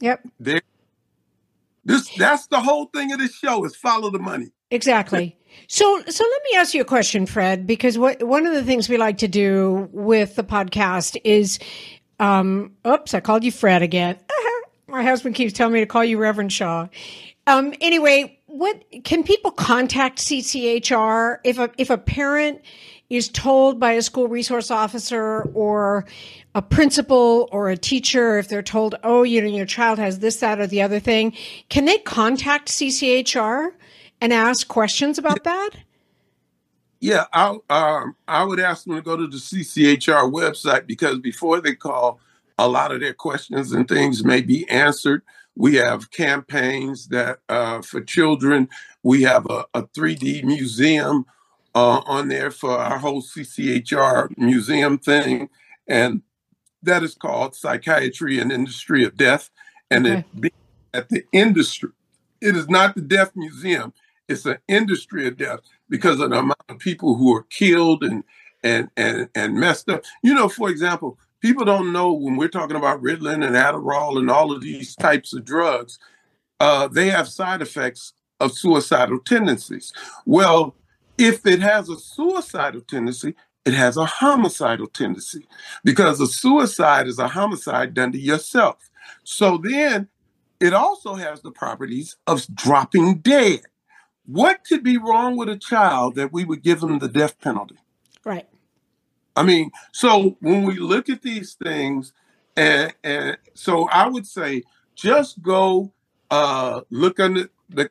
Yep. 0.00 0.26
There. 0.40 0.62
This 1.84 2.08
that's 2.16 2.46
the 2.46 2.60
whole 2.60 2.86
thing 2.86 3.12
of 3.12 3.18
this 3.18 3.34
show 3.34 3.64
is 3.64 3.76
follow 3.76 4.10
the 4.10 4.18
money. 4.18 4.52
Exactly. 4.70 5.36
So, 5.68 6.02
so 6.08 6.24
let 6.24 6.42
me 6.50 6.58
ask 6.58 6.74
you 6.74 6.80
a 6.80 6.84
question, 6.84 7.26
Fred, 7.26 7.66
because 7.66 7.98
what 7.98 8.22
one 8.22 8.46
of 8.46 8.54
the 8.54 8.64
things 8.64 8.88
we 8.88 8.96
like 8.96 9.18
to 9.18 9.28
do 9.28 9.88
with 9.92 10.34
the 10.34 10.42
podcast 10.42 11.16
is, 11.24 11.58
um, 12.18 12.72
oops, 12.86 13.14
I 13.14 13.20
called 13.20 13.44
you 13.44 13.52
Fred 13.52 13.82
again. 13.82 14.16
My 14.88 15.02
husband 15.02 15.34
keeps 15.34 15.52
telling 15.52 15.74
me 15.74 15.80
to 15.80 15.86
call 15.86 16.04
you 16.04 16.18
Reverend 16.18 16.52
Shaw. 16.52 16.88
Um, 17.46 17.74
anyway, 17.80 18.38
what 18.46 18.82
can 19.04 19.22
people 19.22 19.50
contact 19.50 20.18
CCHR 20.18 21.38
if 21.44 21.58
a 21.58 21.70
if 21.76 21.90
a 21.90 21.98
parent 21.98 22.62
is 23.10 23.28
told 23.28 23.78
by 23.78 23.92
a 23.92 24.02
school 24.02 24.28
resource 24.28 24.70
officer 24.70 25.42
or 25.54 26.06
a 26.54 26.62
principal 26.62 27.48
or 27.52 27.68
a 27.68 27.76
teacher 27.76 28.38
if 28.38 28.48
they're 28.48 28.62
told, 28.62 28.94
oh, 29.04 29.22
you 29.22 29.42
know, 29.42 29.48
your 29.48 29.66
child 29.66 29.98
has 29.98 30.20
this, 30.20 30.36
that, 30.36 30.58
or 30.58 30.66
the 30.66 30.82
other 30.82 31.00
thing, 31.00 31.34
can 31.68 31.84
they 31.84 31.98
contact 31.98 32.68
CCHR 32.68 33.72
and 34.20 34.32
ask 34.32 34.66
questions 34.68 35.18
about 35.18 35.44
that? 35.44 35.70
Yeah, 37.00 37.24
I 37.34 37.58
um, 37.68 38.16
I 38.26 38.44
would 38.44 38.60
ask 38.60 38.84
them 38.84 38.94
to 38.94 39.02
go 39.02 39.16
to 39.16 39.26
the 39.26 39.36
CCHR 39.36 40.32
website 40.32 40.86
because 40.86 41.18
before 41.18 41.60
they 41.60 41.74
call, 41.74 42.18
a 42.58 42.66
lot 42.66 42.92
of 42.92 43.00
their 43.00 43.12
questions 43.12 43.72
and 43.72 43.86
things 43.86 44.24
may 44.24 44.40
be 44.40 44.66
answered. 44.70 45.22
We 45.56 45.76
have 45.76 46.10
campaigns 46.10 47.08
that 47.08 47.38
uh, 47.48 47.82
for 47.82 48.00
children. 48.00 48.68
We 49.02 49.22
have 49.22 49.46
a, 49.48 49.66
a 49.74 49.84
3D 49.84 50.44
museum 50.44 51.26
uh, 51.74 52.02
on 52.06 52.28
there 52.28 52.50
for 52.50 52.76
our 52.78 52.98
whole 52.98 53.22
CCHR 53.22 54.36
museum 54.36 54.98
thing. 54.98 55.48
and 55.86 56.22
that 56.82 57.02
is 57.02 57.14
called 57.14 57.54
Psychiatry 57.56 58.38
and 58.38 58.52
Industry 58.52 59.04
of 59.04 59.16
Death. 59.16 59.50
And 59.90 60.06
Okay. 60.06 60.24
it 60.42 60.54
at 60.94 61.08
the 61.08 61.24
industry. 61.32 61.90
It 62.40 62.56
is 62.56 62.68
not 62.68 62.94
the 62.94 63.00
Death 63.00 63.32
Museum. 63.34 63.92
It's 64.28 64.46
an 64.46 64.58
industry 64.68 65.26
of 65.26 65.36
death 65.36 65.60
because 65.90 66.20
of 66.20 66.30
the 66.30 66.38
amount 66.38 66.60
of 66.68 66.78
people 66.78 67.16
who 67.16 67.34
are 67.34 67.42
killed 67.44 68.02
and 68.04 68.24
and 68.62 68.88
and 68.96 69.28
and 69.34 69.54
messed 69.54 69.90
up. 69.90 70.02
You 70.22 70.34
know, 70.34 70.48
for 70.48 70.70
example, 70.70 71.18
people 71.44 71.66
don't 71.66 71.92
know 71.92 72.10
when 72.10 72.36
we're 72.36 72.48
talking 72.48 72.74
about 72.74 73.02
Ritalin 73.02 73.46
and 73.46 73.54
Adderall 73.54 74.18
and 74.18 74.30
all 74.30 74.50
of 74.50 74.62
these 74.62 74.96
types 74.96 75.34
of 75.34 75.44
drugs, 75.44 75.98
uh, 76.58 76.88
they 76.88 77.10
have 77.10 77.28
side 77.28 77.60
effects 77.60 78.14
of 78.40 78.56
suicidal 78.56 79.18
tendencies. 79.18 79.92
Well, 80.24 80.74
if 81.18 81.44
it 81.44 81.60
has 81.60 81.90
a 81.90 81.98
suicidal 81.98 82.80
tendency, 82.80 83.34
it 83.66 83.74
has 83.74 83.98
a 83.98 84.06
homicidal 84.06 84.86
tendency 84.86 85.46
because 85.84 86.18
a 86.18 86.26
suicide 86.26 87.08
is 87.08 87.18
a 87.18 87.28
homicide 87.28 87.92
done 87.92 88.12
to 88.12 88.18
yourself. 88.18 88.78
So 89.22 89.58
then 89.58 90.08
it 90.60 90.72
also 90.72 91.14
has 91.14 91.42
the 91.42 91.50
properties 91.50 92.16
of 92.26 92.46
dropping 92.54 93.18
dead. 93.18 93.60
What 94.24 94.64
could 94.66 94.82
be 94.82 94.96
wrong 94.96 95.36
with 95.36 95.50
a 95.50 95.58
child 95.58 96.14
that 96.14 96.32
we 96.32 96.46
would 96.46 96.62
give 96.62 96.80
them 96.80 97.00
the 97.00 97.08
death 97.08 97.38
penalty? 97.38 97.76
Right. 98.24 98.48
I 99.36 99.42
mean, 99.42 99.70
so 99.92 100.36
when 100.40 100.62
we 100.64 100.78
look 100.78 101.08
at 101.08 101.22
these 101.22 101.54
things, 101.54 102.12
and 102.56 102.94
and 103.02 103.36
so 103.54 103.88
I 103.88 104.08
would 104.08 104.26
say 104.26 104.62
just 104.94 105.42
go 105.42 105.92
uh, 106.30 106.82
look 106.90 107.18
on 107.20 107.34
the, 107.34 107.50
the 107.68 107.90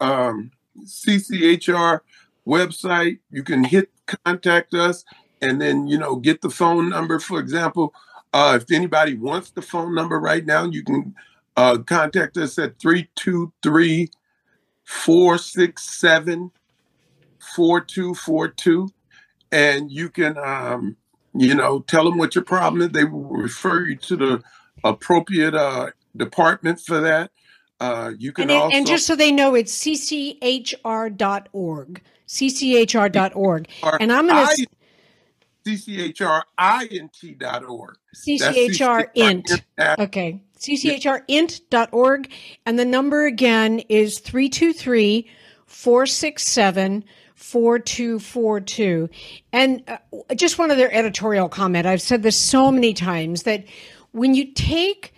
um, 0.00 0.50
CCHR 0.84 2.00
website. 2.46 3.18
You 3.30 3.42
can 3.42 3.64
hit 3.64 3.90
contact 4.24 4.74
us, 4.74 5.04
and 5.40 5.60
then 5.60 5.86
you 5.86 5.98
know 5.98 6.16
get 6.16 6.42
the 6.42 6.50
phone 6.50 6.90
number. 6.90 7.18
For 7.18 7.40
example, 7.40 7.94
uh, 8.32 8.58
if 8.60 8.70
anybody 8.70 9.14
wants 9.14 9.50
the 9.50 9.62
phone 9.62 9.94
number 9.94 10.20
right 10.20 10.44
now, 10.44 10.64
you 10.64 10.82
can 10.84 11.14
uh, 11.56 11.78
contact 11.78 12.36
us 12.36 12.58
at 12.58 12.78
323 12.78 14.10
467 14.84 16.50
4242 17.38 18.88
and 19.54 19.90
you 19.90 20.10
can 20.10 20.36
um, 20.36 20.96
you 21.32 21.54
know 21.54 21.80
tell 21.80 22.04
them 22.04 22.18
what 22.18 22.34
your 22.34 22.44
problem 22.44 22.82
is 22.82 22.90
they 22.90 23.04
will 23.04 23.24
refer 23.24 23.86
you 23.86 23.96
to 23.96 24.16
the 24.16 24.42
appropriate 24.82 25.54
uh, 25.54 25.90
department 26.16 26.80
for 26.80 27.00
that 27.00 27.30
uh, 27.80 28.12
you 28.18 28.32
can 28.32 28.42
And, 28.42 28.50
it, 28.50 28.54
also 28.54 28.76
and 28.76 28.86
just 28.86 29.06
so 29.06 29.16
they 29.16 29.32
know, 29.32 29.54
it's 29.54 29.74
cchr.org. 29.78 30.42
cchr.org. 32.28 33.68
And 34.00 34.12
I'm 34.12 34.26
going 34.26 34.46
to 34.46 34.66
cchrint.org 35.66 37.96
CCHR 38.14 39.06
int. 39.14 39.64
That's 39.76 40.02
Okay. 40.02 40.42
CCHRint.org. 40.58 42.30
And 42.64 42.78
the 42.78 42.84
number 42.84 43.26
again 43.26 43.80
is 43.88 44.20
323 44.20 45.28
467 45.66 47.04
4242. 47.44 49.10
And 49.52 49.84
uh, 49.86 49.98
just 50.34 50.58
one 50.58 50.70
other 50.70 50.90
editorial 50.90 51.48
comment. 51.48 51.86
I've 51.86 52.00
said 52.00 52.22
this 52.22 52.38
so 52.38 52.72
many 52.72 52.94
times 52.94 53.42
that 53.42 53.64
when 54.12 54.34
you 54.34 54.52
take 54.52 55.12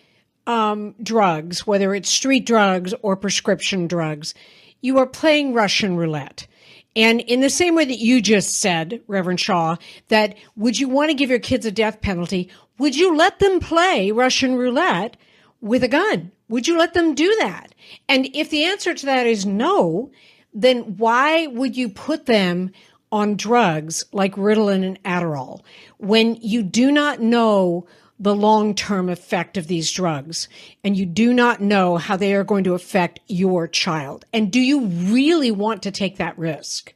um, 0.46 0.96
drugs, 1.02 1.66
whether 1.66 1.94
it's 1.94 2.10
street 2.10 2.44
drugs 2.44 2.92
or 3.02 3.16
prescription 3.16 3.86
drugs, 3.86 4.34
you 4.80 4.98
are 4.98 5.06
playing 5.06 5.54
Russian 5.54 5.96
roulette. 5.96 6.48
And 6.96 7.20
in 7.20 7.40
the 7.40 7.50
same 7.50 7.76
way 7.76 7.84
that 7.84 7.98
you 7.98 8.20
just 8.20 8.54
said, 8.60 9.02
Reverend 9.06 9.38
Shaw, 9.38 9.76
that 10.08 10.34
would 10.56 10.80
you 10.80 10.88
want 10.88 11.10
to 11.10 11.14
give 11.14 11.30
your 11.30 11.38
kids 11.38 11.64
a 11.64 11.70
death 11.70 12.00
penalty? 12.00 12.50
Would 12.78 12.96
you 12.96 13.16
let 13.16 13.38
them 13.38 13.60
play 13.60 14.10
Russian 14.10 14.56
roulette 14.56 15.16
with 15.60 15.84
a 15.84 15.88
gun? 15.88 16.32
Would 16.48 16.66
you 16.66 16.76
let 16.76 16.94
them 16.94 17.14
do 17.14 17.34
that? 17.38 17.72
And 18.08 18.28
if 18.34 18.50
the 18.50 18.64
answer 18.64 18.94
to 18.94 19.06
that 19.06 19.26
is 19.26 19.46
no, 19.46 20.10
then 20.56 20.96
why 20.96 21.46
would 21.48 21.76
you 21.76 21.88
put 21.88 22.24
them 22.26 22.70
on 23.12 23.36
drugs 23.36 24.04
like 24.12 24.34
Ritalin 24.34 24.84
and 24.84 25.02
Adderall 25.04 25.60
when 25.98 26.36
you 26.36 26.62
do 26.62 26.90
not 26.90 27.20
know 27.20 27.86
the 28.18 28.34
long 28.34 28.74
term 28.74 29.10
effect 29.10 29.58
of 29.58 29.66
these 29.66 29.92
drugs 29.92 30.48
and 30.82 30.96
you 30.96 31.04
do 31.04 31.34
not 31.34 31.60
know 31.60 31.98
how 31.98 32.16
they 32.16 32.34
are 32.34 32.42
going 32.44 32.64
to 32.64 32.72
affect 32.74 33.20
your 33.28 33.68
child? 33.68 34.24
And 34.32 34.50
do 34.50 34.60
you 34.60 34.86
really 34.86 35.50
want 35.50 35.82
to 35.82 35.90
take 35.90 36.16
that 36.16 36.36
risk? 36.38 36.94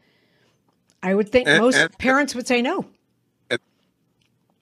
I 1.03 1.15
would 1.15 1.29
think 1.31 1.47
And- 1.47 1.61
most 1.63 1.77
and- 1.77 1.99
parents 1.99 2.35
would 2.35 2.47
say 2.49 2.63
no. 2.63 2.87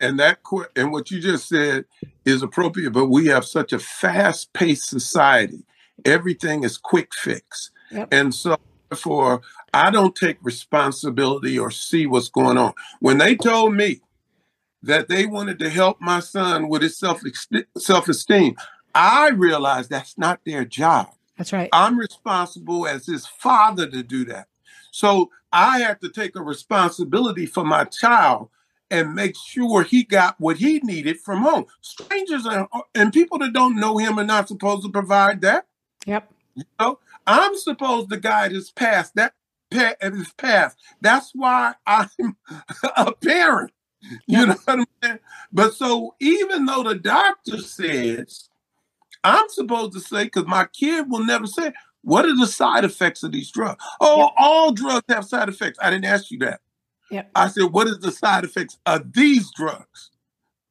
and 0.00 0.18
that 0.20 0.38
and 0.76 0.92
what 0.92 1.10
you 1.10 1.20
just 1.20 1.48
said 1.48 1.84
is 2.24 2.40
appropriate 2.40 2.92
but 2.92 3.06
we 3.06 3.26
have 3.26 3.44
such 3.44 3.72
a 3.72 3.80
fast-paced 3.80 4.86
society 4.86 5.64
everything 6.04 6.62
is 6.62 6.78
quick 6.78 7.12
fix 7.14 7.72
Yep. 7.90 8.08
and 8.12 8.32
so 8.32 8.56
therefore 8.90 9.40
i 9.74 9.90
don't 9.90 10.16
take 10.16 10.38
responsibility 10.42 11.58
or 11.58 11.70
see 11.70 12.06
what's 12.06 12.28
going 12.28 12.58
on 12.58 12.72
when 13.00 13.18
they 13.18 13.34
told 13.36 13.74
me 13.74 14.00
that 14.82 15.08
they 15.08 15.26
wanted 15.26 15.58
to 15.58 15.68
help 15.68 16.00
my 16.00 16.20
son 16.20 16.68
with 16.68 16.82
his 16.82 16.96
self 16.98 17.20
self-esteem 17.76 18.54
i 18.94 19.28
realized 19.30 19.90
that's 19.90 20.16
not 20.16 20.40
their 20.44 20.64
job 20.64 21.08
That's 21.36 21.52
right. 21.52 21.68
I'm 21.72 21.98
responsible 21.98 22.86
as 22.86 23.06
his 23.06 23.26
father 23.26 23.86
to 23.88 24.02
do 24.02 24.24
that. 24.24 24.48
So 24.90 25.30
I 25.52 25.78
have 25.80 26.00
to 26.00 26.08
take 26.08 26.34
a 26.34 26.42
responsibility 26.42 27.46
for 27.46 27.64
my 27.64 27.84
child 27.84 28.50
and 28.90 29.14
make 29.14 29.36
sure 29.36 29.84
he 29.84 30.02
got 30.02 30.34
what 30.40 30.56
he 30.56 30.80
needed 30.82 31.20
from 31.20 31.42
home. 31.42 31.66
Strangers 31.80 32.44
and, 32.44 32.66
and 32.94 33.12
people 33.12 33.38
that 33.38 33.52
don't 33.52 33.76
know 33.78 33.98
him 33.98 34.18
are 34.18 34.24
not 34.24 34.48
supposed 34.48 34.82
to 34.82 34.90
provide 34.90 35.40
that. 35.42 35.66
Yep. 36.06 36.28
You 36.56 36.64
know, 36.80 36.98
I'm 37.28 37.56
supposed 37.56 38.10
to 38.10 38.16
guide 38.16 38.52
his 38.52 38.70
path. 38.70 39.12
That 39.14 39.34
path, 39.70 39.96
his 40.00 40.32
path. 40.32 40.74
That's 41.00 41.30
why 41.34 41.74
I'm 41.86 42.08
a 42.96 43.12
parent. 43.12 43.72
You 44.26 44.46
know 44.46 44.54
what 44.64 44.78
I'm 44.80 44.84
saying? 45.02 45.18
But 45.52 45.74
so 45.74 46.14
even 46.20 46.66
though 46.66 46.82
the 46.84 46.94
doctor 46.94 47.58
says 47.58 48.48
I'm 49.24 49.48
supposed 49.48 49.92
to 49.94 50.00
say, 50.00 50.24
because 50.24 50.46
my 50.46 50.66
kid 50.72 51.10
will 51.10 51.24
never 51.24 51.46
say, 51.46 51.72
what 52.02 52.24
are 52.24 52.36
the 52.36 52.46
side 52.46 52.84
effects 52.84 53.22
of 53.22 53.32
these 53.32 53.50
drugs? 53.50 53.84
Oh, 54.00 54.18
Yep. 54.20 54.30
all 54.38 54.72
drugs 54.72 55.04
have 55.08 55.24
side 55.24 55.48
effects. 55.48 55.78
I 55.82 55.90
didn't 55.90 56.04
ask 56.06 56.30
you 56.30 56.38
that. 56.38 56.60
Yep. 57.10 57.30
I 57.34 57.48
said, 57.48 57.64
what 57.64 57.88
is 57.88 57.98
the 57.98 58.12
side 58.12 58.44
effects 58.44 58.78
of 58.86 59.12
these 59.12 59.50
drugs? 59.50 60.10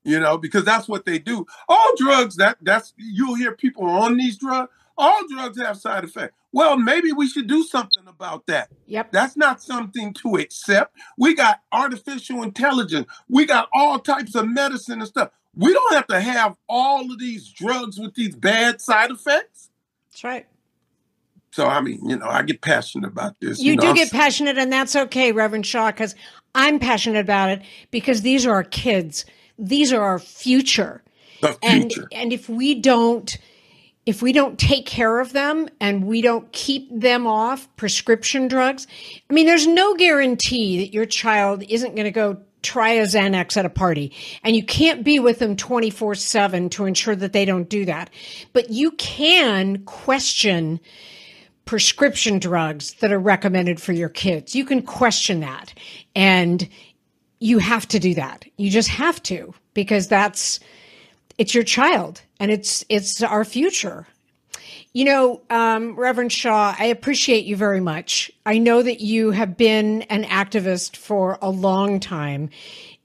You 0.03 0.19
know, 0.21 0.37
because 0.37 0.63
that's 0.63 0.87
what 0.87 1.05
they 1.05 1.19
do. 1.19 1.45
All 1.67 1.91
drugs, 1.97 2.37
that 2.37 2.57
that's 2.61 2.93
you'll 2.95 3.35
hear 3.35 3.51
people 3.51 3.83
on 3.89 4.15
these 4.15 4.37
drugs, 4.37 4.71
all 4.97 5.19
drugs 5.29 5.59
have 5.59 5.77
side 5.77 6.03
effects. 6.03 6.35
Well, 6.51 6.77
maybe 6.77 7.11
we 7.11 7.27
should 7.27 7.47
do 7.47 7.63
something 7.63 8.07
about 8.07 8.47
that. 8.47 8.69
Yep. 8.87 9.11
That's 9.11 9.37
not 9.37 9.61
something 9.61 10.13
to 10.15 10.35
accept. 10.37 10.95
We 11.17 11.35
got 11.35 11.61
artificial 11.71 12.41
intelligence. 12.43 13.07
We 13.29 13.45
got 13.45 13.69
all 13.73 13.99
types 13.99 14.33
of 14.35 14.47
medicine 14.47 14.99
and 14.99 15.07
stuff. 15.07 15.29
We 15.55 15.73
don't 15.73 15.93
have 15.93 16.07
to 16.07 16.19
have 16.19 16.55
all 16.69 17.11
of 17.11 17.19
these 17.19 17.47
drugs 17.49 17.99
with 17.99 18.15
these 18.15 18.35
bad 18.35 18.81
side 18.81 19.11
effects. 19.11 19.69
That's 20.11 20.23
right. 20.23 20.47
So 21.51 21.65
I 21.67 21.81
mean, 21.81 22.07
you 22.07 22.17
know, 22.17 22.27
I 22.27 22.43
get 22.43 22.61
passionate 22.61 23.07
about 23.07 23.35
this. 23.39 23.59
You 23.61 23.75
know, 23.75 23.81
do 23.81 23.87
I'm 23.89 23.95
get 23.95 24.07
s- 24.07 24.11
passionate, 24.13 24.57
and 24.57 24.71
that's 24.71 24.95
okay, 24.95 25.31
Reverend 25.31 25.65
Shaw, 25.65 25.87
because 25.91 26.13
I'm 26.53 26.77
passionate 26.79 27.19
about 27.19 27.49
it 27.49 27.61
because 27.91 28.21
these 28.21 28.45
are 28.45 28.53
our 28.53 28.63
kids. 28.63 29.25
These 29.57 29.91
are 29.91 30.01
our 30.01 30.19
future. 30.19 31.03
the 31.41 31.57
And 31.63 31.91
future. 31.91 32.07
and 32.11 32.31
if 32.31 32.47
we 32.49 32.75
don't 32.75 33.37
if 34.07 34.21
we 34.21 34.31
don't 34.31 34.57
take 34.57 34.85
care 34.85 35.19
of 35.19 35.33
them 35.33 35.67
and 35.81 36.05
we 36.05 36.21
don't 36.21 36.49
keep 36.53 36.89
them 36.89 37.27
off 37.27 37.67
prescription 37.75 38.47
drugs, 38.47 38.87
I 39.29 39.33
mean, 39.33 39.45
there's 39.45 39.67
no 39.67 39.95
guarantee 39.95 40.79
that 40.79 40.93
your 40.93 41.05
child 41.05 41.61
isn't 41.67 41.93
going 41.93 42.05
to 42.05 42.11
go 42.11 42.37
try 42.61 42.91
a 42.91 43.03
Xanax 43.03 43.57
at 43.57 43.65
a 43.65 43.69
party. 43.69 44.13
And 44.43 44.55
you 44.55 44.63
can't 44.63 45.03
be 45.03 45.19
with 45.19 45.39
them 45.39 45.57
24 45.57 46.15
7 46.15 46.69
to 46.69 46.85
ensure 46.85 47.17
that 47.17 47.33
they 47.33 47.43
don't 47.43 47.67
do 47.67 47.83
that. 47.83 48.09
But 48.53 48.69
you 48.69 48.91
can 48.91 49.83
question 49.83 50.79
prescription 51.65 52.39
drugs 52.39 52.93
that 53.01 53.11
are 53.11 53.19
recommended 53.19 53.81
for 53.81 53.91
your 53.91 54.07
kids. 54.07 54.55
You 54.55 54.63
can 54.63 54.83
question 54.83 55.41
that. 55.41 55.73
And 56.15 56.69
you 57.39 57.59
have 57.59 57.89
to 57.89 57.99
do 57.99 58.13
that. 58.13 58.45
You 58.55 58.71
just 58.71 58.87
have 58.87 59.21
to 59.23 59.53
because 59.73 60.07
that's 60.07 60.61
it's 61.37 61.53
your 61.53 61.63
child 61.63 62.21
and 62.39 62.51
it's 62.51 62.83
it's 62.89 63.21
our 63.21 63.45
future. 63.45 64.07
You 64.93 65.05
know, 65.05 65.41
um, 65.49 65.95
Reverend 65.95 66.31
Shaw, 66.31 66.75
I 66.77 66.85
appreciate 66.85 67.45
you 67.45 67.55
very 67.55 67.81
much. 67.81 68.31
I 68.45 68.57
know 68.57 68.81
that 68.81 68.99
you 68.99 69.31
have 69.31 69.55
been 69.55 70.03
an 70.03 70.23
activist 70.23 70.97
for 70.97 71.37
a 71.41 71.49
long 71.49 71.99
time. 71.99 72.49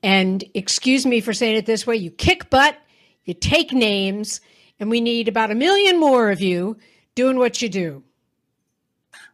And 0.02 0.42
excuse 0.54 1.04
me 1.04 1.20
for 1.20 1.32
saying 1.32 1.56
it 1.56 1.66
this 1.66 1.86
way 1.86 1.96
you 1.96 2.10
kick 2.10 2.48
butt, 2.50 2.78
you 3.24 3.34
take 3.34 3.72
names, 3.72 4.40
and 4.80 4.90
we 4.90 5.00
need 5.00 5.28
about 5.28 5.50
a 5.50 5.54
million 5.54 6.00
more 6.00 6.30
of 6.30 6.40
you 6.40 6.78
doing 7.14 7.38
what 7.38 7.60
you 7.60 7.68
do. 7.68 8.02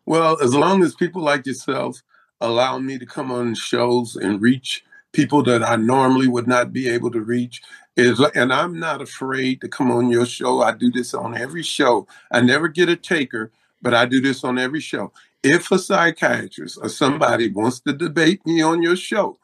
Well, 0.04 0.38
as 0.42 0.54
long 0.54 0.82
as 0.82 0.94
people 0.94 1.22
like 1.22 1.46
yourself 1.46 2.02
allow 2.40 2.78
me 2.78 2.98
to 2.98 3.06
come 3.06 3.30
on 3.30 3.54
shows 3.54 4.16
and 4.16 4.40
reach 4.40 4.84
people 5.12 5.42
that 5.44 5.62
I 5.62 5.76
normally 5.76 6.28
would 6.28 6.46
not 6.46 6.72
be 6.72 6.88
able 6.88 7.10
to 7.12 7.20
reach. 7.20 7.62
And 7.98 8.52
I'm 8.52 8.78
not 8.78 9.02
afraid 9.02 9.60
to 9.62 9.68
come 9.68 9.90
on 9.90 10.10
your 10.10 10.26
show. 10.26 10.62
I 10.62 10.72
do 10.72 10.90
this 10.92 11.14
on 11.14 11.36
every 11.36 11.64
show. 11.64 12.06
I 12.32 12.40
never 12.42 12.68
get 12.68 12.88
a 12.88 12.96
taker, 12.96 13.52
but 13.82 13.94
I 13.94 14.06
do 14.06 14.20
this 14.20 14.44
on 14.44 14.58
every 14.58 14.80
show. 14.80 15.12
If 15.42 15.72
a 15.72 15.78
psychiatrist 15.78 16.78
or 16.82 16.90
somebody 16.90 17.50
wants 17.50 17.80
to 17.82 17.94
debate 17.94 18.46
me 18.46 18.62
on 18.62 18.82
your 18.82 18.96
show, 18.96 19.38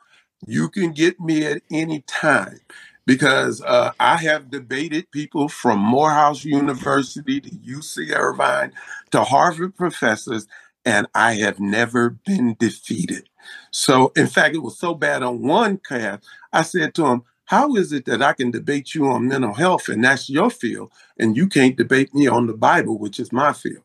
you 0.46 0.68
can 0.68 0.92
get 0.92 1.20
me 1.20 1.46
at 1.46 1.62
any 1.72 2.02
time 2.02 2.60
because 3.06 3.62
uh, 3.62 3.92
I 4.00 4.18
have 4.18 4.50
debated 4.50 5.10
people 5.12 5.48
from 5.48 5.80
Morehouse 5.80 6.44
University 6.44 7.40
to 7.40 7.50
UC 7.50 8.16
Irvine 8.16 8.72
to 9.12 9.24
Harvard 9.24 9.76
professors, 9.76 10.46
and 10.84 11.08
I 11.14 11.34
have 11.34 11.60
never 11.60 12.10
been 12.10 12.56
defeated. 12.58 13.28
So, 13.72 14.12
in 14.16 14.28
fact, 14.28 14.56
it 14.56 14.62
was 14.62 14.78
so 14.78 14.94
bad 14.94 15.22
on 15.24 15.42
one 15.42 15.78
cast, 15.78 16.26
I 16.52 16.62
said 16.62 16.94
to 16.96 17.06
him, 17.06 17.22
How 17.46 17.74
is 17.76 17.92
it 17.92 18.06
that 18.06 18.22
I 18.22 18.32
can 18.32 18.50
debate 18.50 18.94
you 18.94 19.06
on 19.06 19.28
mental 19.28 19.54
health 19.54 19.88
and 19.88 20.02
that's 20.02 20.30
your 20.30 20.50
field, 20.50 20.90
and 21.18 21.36
you 21.36 21.46
can't 21.46 21.76
debate 21.76 22.14
me 22.14 22.26
on 22.26 22.46
the 22.46 22.54
Bible, 22.54 22.98
which 22.98 23.20
is 23.20 23.32
my 23.32 23.52
field? 23.52 23.84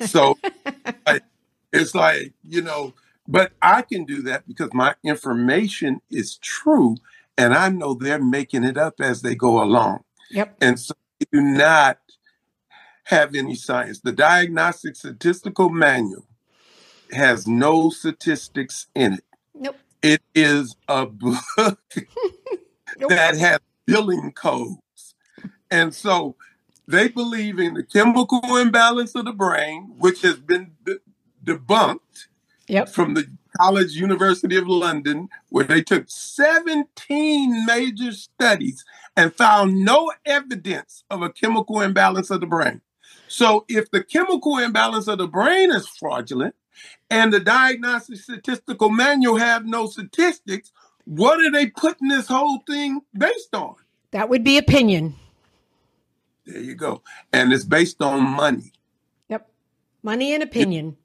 So, 0.00 0.38
it's 1.72 1.94
like, 1.94 2.32
you 2.42 2.62
know, 2.62 2.94
but 3.28 3.52
I 3.62 3.82
can 3.82 4.04
do 4.04 4.22
that 4.22 4.46
because 4.46 4.70
my 4.72 4.94
information 5.04 6.00
is 6.10 6.36
true 6.38 6.96
and 7.36 7.54
I 7.54 7.68
know 7.68 7.94
they're 7.94 8.22
making 8.22 8.64
it 8.64 8.78
up 8.78 9.00
as 9.00 9.22
they 9.22 9.34
go 9.34 9.62
along. 9.62 10.04
Yep. 10.30 10.56
And 10.60 10.80
so 10.80 10.94
do 11.32 11.40
not 11.40 11.98
have 13.04 13.34
any 13.34 13.54
science. 13.54 14.00
The 14.00 14.12
Diagnostic 14.12 14.96
Statistical 14.96 15.70
Manual 15.70 16.26
has 17.12 17.46
no 17.46 17.90
statistics 17.90 18.88
in 18.94 19.14
it. 19.14 19.24
Nope. 19.54 19.76
It 20.02 20.22
is 20.34 20.76
a 20.88 21.06
book. 21.06 21.78
That 23.08 23.36
have 23.36 23.60
billing 23.86 24.32
codes. 24.32 25.14
And 25.70 25.94
so 25.94 26.36
they 26.86 27.08
believe 27.08 27.58
in 27.58 27.74
the 27.74 27.82
chemical 27.82 28.40
imbalance 28.56 29.14
of 29.14 29.24
the 29.24 29.32
brain, 29.32 29.94
which 29.98 30.22
has 30.22 30.36
been 30.36 30.72
de- 30.84 31.00
debunked 31.44 32.28
yep. 32.68 32.88
from 32.88 33.14
the 33.14 33.26
College 33.60 33.92
University 33.92 34.56
of 34.56 34.68
London, 34.68 35.28
where 35.48 35.64
they 35.64 35.82
took 35.82 36.04
17 36.08 37.66
major 37.66 38.12
studies 38.12 38.84
and 39.16 39.34
found 39.34 39.84
no 39.84 40.12
evidence 40.24 41.04
of 41.10 41.22
a 41.22 41.30
chemical 41.30 41.80
imbalance 41.80 42.30
of 42.30 42.40
the 42.40 42.46
brain. 42.46 42.80
So, 43.28 43.64
if 43.68 43.90
the 43.90 44.04
chemical 44.04 44.58
imbalance 44.58 45.08
of 45.08 45.18
the 45.18 45.26
brain 45.26 45.72
is 45.72 45.88
fraudulent 45.88 46.54
and 47.10 47.32
the 47.32 47.40
Diagnostic 47.40 48.18
Statistical 48.18 48.90
Manual 48.90 49.36
have 49.36 49.64
no 49.64 49.86
statistics, 49.86 50.70
what 51.06 51.40
are 51.40 51.50
they 51.50 51.68
putting 51.68 52.08
this 52.08 52.26
whole 52.26 52.62
thing 52.68 53.00
based 53.16 53.54
on? 53.54 53.76
That 54.10 54.28
would 54.28 54.44
be 54.44 54.58
opinion. 54.58 55.14
There 56.44 56.60
you 56.60 56.74
go. 56.74 57.02
And 57.32 57.52
it's 57.52 57.64
based 57.64 58.02
on 58.02 58.22
money. 58.22 58.72
Yep. 59.28 59.48
Money 60.02 60.34
and 60.34 60.42
opinion. 60.42 60.96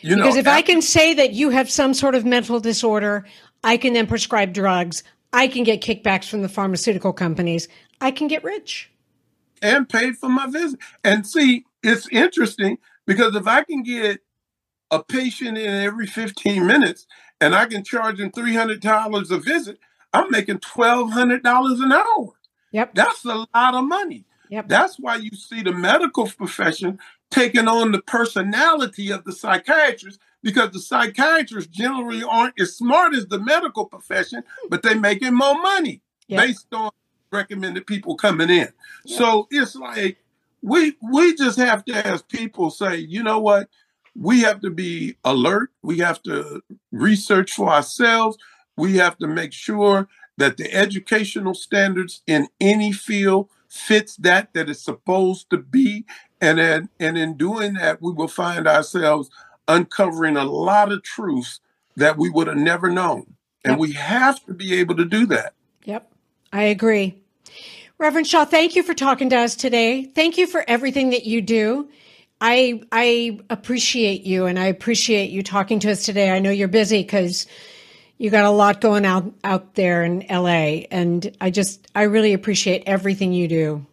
You 0.00 0.16
because 0.16 0.34
know, 0.34 0.40
if 0.40 0.46
I 0.46 0.62
can 0.62 0.82
say 0.82 1.14
that 1.14 1.32
you 1.32 1.50
have 1.50 1.70
some 1.70 1.94
sort 1.94 2.14
of 2.14 2.24
mental 2.24 2.60
disorder, 2.60 3.24
I 3.62 3.76
can 3.76 3.92
then 3.92 4.06
prescribe 4.06 4.52
drugs. 4.52 5.02
I 5.32 5.48
can 5.48 5.64
get 5.64 5.80
kickbacks 5.80 6.28
from 6.28 6.42
the 6.42 6.48
pharmaceutical 6.48 7.12
companies. 7.12 7.68
I 8.00 8.10
can 8.10 8.28
get 8.28 8.44
rich. 8.44 8.90
And 9.62 9.88
pay 9.88 10.12
for 10.12 10.28
my 10.28 10.46
visit. 10.46 10.78
And 11.02 11.26
see, 11.26 11.64
it's 11.82 12.08
interesting 12.08 12.78
because 13.06 13.34
if 13.34 13.46
I 13.46 13.64
can 13.64 13.82
get 13.82 14.20
a 14.90 15.02
patient 15.02 15.58
in 15.58 15.70
every 15.70 16.06
15 16.06 16.66
minutes 16.66 17.06
and 17.44 17.54
I 17.54 17.66
can 17.66 17.84
charge 17.84 18.18
them 18.18 18.30
$300 18.30 19.30
a 19.30 19.38
visit, 19.38 19.78
I'm 20.12 20.30
making 20.30 20.58
$1,200 20.58 21.82
an 21.82 21.92
hour. 21.92 22.32
Yep. 22.72 22.94
That's 22.94 23.24
a 23.24 23.46
lot 23.54 23.74
of 23.74 23.84
money. 23.84 24.24
Yep. 24.48 24.68
That's 24.68 24.98
why 24.98 25.16
you 25.16 25.30
see 25.32 25.62
the 25.62 25.72
medical 25.72 26.26
profession 26.26 26.98
taking 27.30 27.68
on 27.68 27.92
the 27.92 28.00
personality 28.02 29.10
of 29.10 29.24
the 29.24 29.32
psychiatrist 29.32 30.20
because 30.42 30.70
the 30.70 30.80
psychiatrists 30.80 31.70
generally 31.70 32.22
aren't 32.22 32.58
as 32.60 32.76
smart 32.76 33.14
as 33.14 33.26
the 33.26 33.38
medical 33.38 33.86
profession, 33.86 34.42
but 34.70 34.82
they're 34.82 34.98
making 34.98 35.34
more 35.34 35.60
money 35.60 36.00
yep. 36.28 36.46
based 36.46 36.66
on 36.72 36.90
recommended 37.30 37.86
people 37.86 38.16
coming 38.16 38.48
in. 38.50 38.68
Yep. 39.04 39.18
So 39.18 39.48
it's 39.50 39.74
like 39.74 40.18
we 40.62 40.96
we 41.12 41.34
just 41.34 41.58
have 41.58 41.84
to 41.86 42.06
as 42.06 42.22
people 42.22 42.70
say, 42.70 42.96
you 42.96 43.22
know 43.22 43.38
what? 43.38 43.68
We 44.14 44.40
have 44.42 44.60
to 44.60 44.70
be 44.70 45.16
alert. 45.24 45.70
We 45.82 45.98
have 45.98 46.22
to 46.24 46.62
research 46.92 47.52
for 47.52 47.70
ourselves. 47.70 48.38
We 48.76 48.96
have 48.96 49.18
to 49.18 49.26
make 49.26 49.52
sure 49.52 50.08
that 50.36 50.56
the 50.56 50.72
educational 50.72 51.54
standards 51.54 52.22
in 52.26 52.48
any 52.60 52.92
field 52.92 53.48
fits 53.68 54.16
that 54.16 54.52
that 54.54 54.68
is 54.68 54.80
supposed 54.80 55.50
to 55.50 55.58
be. 55.58 56.04
And 56.40 56.60
in, 56.60 56.88
and 57.00 57.16
in 57.16 57.36
doing 57.36 57.74
that 57.74 58.02
we 58.02 58.12
will 58.12 58.28
find 58.28 58.68
ourselves 58.68 59.30
uncovering 59.66 60.36
a 60.36 60.44
lot 60.44 60.92
of 60.92 61.02
truths 61.02 61.60
that 61.96 62.18
we 62.18 62.30
would 62.30 62.46
have 62.46 62.56
never 62.56 62.90
known. 62.90 63.34
And 63.64 63.72
yep. 63.72 63.78
we 63.78 63.92
have 63.92 64.44
to 64.46 64.52
be 64.52 64.74
able 64.74 64.96
to 64.96 65.04
do 65.04 65.26
that. 65.26 65.54
Yep. 65.84 66.12
I 66.52 66.64
agree. 66.64 67.18
Reverend 67.98 68.26
shaw 68.26 68.44
thank 68.44 68.76
you 68.76 68.82
for 68.82 68.94
talking 68.94 69.30
to 69.30 69.36
us 69.36 69.54
today. 69.54 70.04
Thank 70.04 70.36
you 70.36 70.46
for 70.46 70.64
everything 70.68 71.10
that 71.10 71.24
you 71.24 71.40
do 71.40 71.88
i 72.44 72.80
i 72.92 73.40
appreciate 73.50 74.22
you 74.22 74.46
and 74.46 74.58
i 74.58 74.66
appreciate 74.66 75.30
you 75.30 75.42
talking 75.42 75.80
to 75.80 75.90
us 75.90 76.04
today 76.04 76.30
i 76.30 76.38
know 76.38 76.50
you're 76.50 76.68
busy 76.68 77.02
because 77.02 77.46
you 78.18 78.30
got 78.30 78.44
a 78.44 78.50
lot 78.50 78.80
going 78.80 79.04
out 79.04 79.32
out 79.42 79.74
there 79.74 80.04
in 80.04 80.24
LA 80.30 80.86
and 80.90 81.36
I 81.40 81.50
just 81.50 81.88
I 81.94 82.02
really 82.02 82.32
appreciate 82.32 82.84
everything 82.86 83.32
you 83.32 83.48
do. 83.48 83.86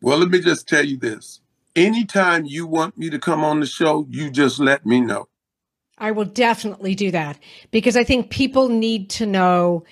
Well, 0.00 0.18
let 0.18 0.30
me 0.30 0.40
just 0.40 0.68
tell 0.68 0.84
you 0.84 0.96
this. 0.96 1.40
Anytime 1.76 2.44
you 2.44 2.66
want 2.66 2.98
me 2.98 3.08
to 3.10 3.18
come 3.18 3.44
on 3.44 3.60
the 3.60 3.66
show, 3.66 4.06
you 4.10 4.30
just 4.30 4.58
let 4.58 4.84
me 4.84 5.00
know. 5.00 5.28
I 5.98 6.10
will 6.10 6.24
definitely 6.24 6.94
do 6.94 7.10
that 7.12 7.38
because 7.70 7.96
I 7.96 8.04
think 8.04 8.30
people 8.30 8.68
need 8.68 9.10
to 9.10 9.26
know 9.26 9.84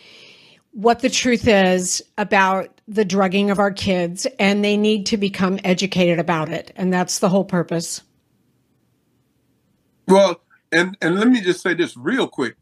what 0.72 1.00
the 1.00 1.10
truth 1.10 1.46
is 1.46 2.02
about 2.18 2.79
the 2.90 3.04
drugging 3.04 3.50
of 3.50 3.58
our 3.58 3.70
kids 3.70 4.26
and 4.38 4.64
they 4.64 4.76
need 4.76 5.06
to 5.06 5.16
become 5.16 5.58
educated 5.64 6.18
about 6.18 6.48
it 6.48 6.72
and 6.76 6.92
that's 6.92 7.20
the 7.20 7.28
whole 7.28 7.44
purpose. 7.44 8.02
Well, 10.08 10.40
and 10.72 10.96
and 11.00 11.14
let 11.14 11.28
me 11.28 11.40
just 11.40 11.62
say 11.62 11.74
this 11.74 11.96
real 11.96 12.26
quick 12.26 12.56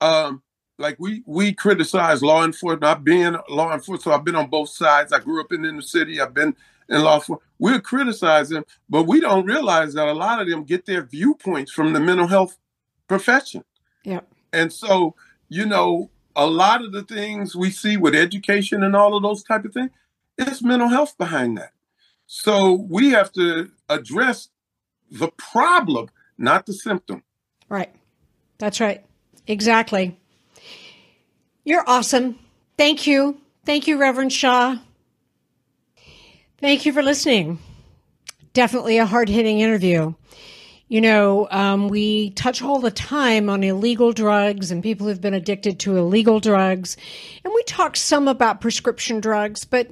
um, 0.00 0.42
like 0.78 0.96
we 0.98 1.22
we 1.26 1.52
criticize 1.52 2.22
law 2.22 2.44
enforcement. 2.44 2.84
I've 2.84 3.04
been 3.04 3.36
law 3.48 3.72
enforcement, 3.72 4.02
so 4.02 4.12
I've 4.12 4.24
been 4.24 4.36
on 4.36 4.48
both 4.48 4.70
sides. 4.70 5.12
I 5.12 5.20
grew 5.20 5.40
up 5.40 5.52
in, 5.52 5.64
in 5.64 5.76
the 5.76 5.82
city. 5.82 6.20
I've 6.20 6.34
been 6.34 6.56
in 6.88 7.02
law 7.02 7.16
enforcement. 7.16 7.42
We're 7.58 7.80
criticizing, 7.80 8.64
but 8.88 9.04
we 9.04 9.20
don't 9.20 9.44
realize 9.44 9.94
that 9.94 10.08
a 10.08 10.14
lot 10.14 10.40
of 10.40 10.48
them 10.48 10.64
get 10.64 10.86
their 10.86 11.02
viewpoints 11.02 11.70
from 11.70 11.92
the 11.92 12.00
mental 12.00 12.26
health 12.26 12.56
profession. 13.06 13.64
Yeah. 14.04 14.20
And 14.52 14.72
so, 14.72 15.14
you 15.48 15.66
know, 15.66 16.10
a 16.36 16.46
lot 16.46 16.84
of 16.84 16.92
the 16.92 17.02
things 17.02 17.56
we 17.56 17.70
see 17.70 17.96
with 17.96 18.14
education 18.14 18.82
and 18.82 18.94
all 18.94 19.16
of 19.16 19.22
those 19.22 19.42
type 19.42 19.64
of 19.64 19.72
things, 19.72 19.90
it's 20.38 20.62
mental 20.62 20.88
health 20.88 21.16
behind 21.18 21.58
that. 21.58 21.72
So 22.26 22.72
we 22.72 23.10
have 23.10 23.32
to 23.32 23.70
address 23.88 24.48
the 25.10 25.28
problem, 25.36 26.08
not 26.38 26.66
the 26.66 26.72
symptom. 26.72 27.22
Right. 27.68 27.92
That's 28.58 28.80
right. 28.80 29.04
Exactly. 29.46 30.16
You're 31.64 31.84
awesome. 31.88 32.38
Thank 32.76 33.06
you. 33.06 33.40
Thank 33.66 33.86
you, 33.86 33.98
Reverend 33.98 34.32
Shaw. 34.32 34.76
Thank 36.58 36.86
you 36.86 36.92
for 36.92 37.02
listening. 37.02 37.58
Definitely 38.52 38.98
a 38.98 39.06
hard 39.06 39.28
hitting 39.28 39.60
interview. 39.60 40.14
You 40.90 41.00
know, 41.00 41.46
um, 41.52 41.86
we 41.86 42.30
touch 42.30 42.62
all 42.62 42.80
the 42.80 42.90
time 42.90 43.48
on 43.48 43.62
illegal 43.62 44.12
drugs 44.12 44.72
and 44.72 44.82
people 44.82 45.06
who've 45.06 45.20
been 45.20 45.34
addicted 45.34 45.78
to 45.80 45.96
illegal 45.96 46.40
drugs. 46.40 46.96
And 47.44 47.52
we 47.54 47.62
talk 47.62 47.96
some 47.96 48.26
about 48.26 48.60
prescription 48.60 49.20
drugs, 49.20 49.64
but, 49.64 49.88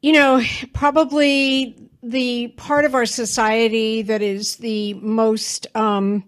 you 0.00 0.10
know, 0.14 0.42
probably 0.72 1.76
the 2.02 2.48
part 2.56 2.84
of 2.84 2.96
our 2.96 3.06
society 3.06 4.02
that 4.02 4.20
is 4.20 4.56
the 4.56 4.94
most, 4.94 5.68
um, 5.76 6.24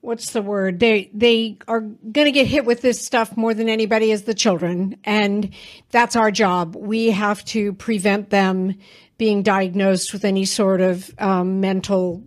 what's 0.00 0.32
the 0.32 0.42
word? 0.42 0.80
They 0.80 1.12
they 1.14 1.58
are 1.68 1.82
going 1.82 2.24
to 2.24 2.32
get 2.32 2.48
hit 2.48 2.64
with 2.64 2.82
this 2.82 3.00
stuff 3.00 3.36
more 3.36 3.54
than 3.54 3.68
anybody 3.68 4.10
is 4.10 4.24
the 4.24 4.34
children. 4.34 4.96
And 5.04 5.54
that's 5.92 6.16
our 6.16 6.32
job. 6.32 6.74
We 6.74 7.12
have 7.12 7.44
to 7.44 7.72
prevent 7.74 8.30
them 8.30 8.74
being 9.16 9.44
diagnosed 9.44 10.12
with 10.12 10.24
any 10.24 10.44
sort 10.44 10.80
of 10.80 11.14
um, 11.20 11.60
mental 11.60 12.24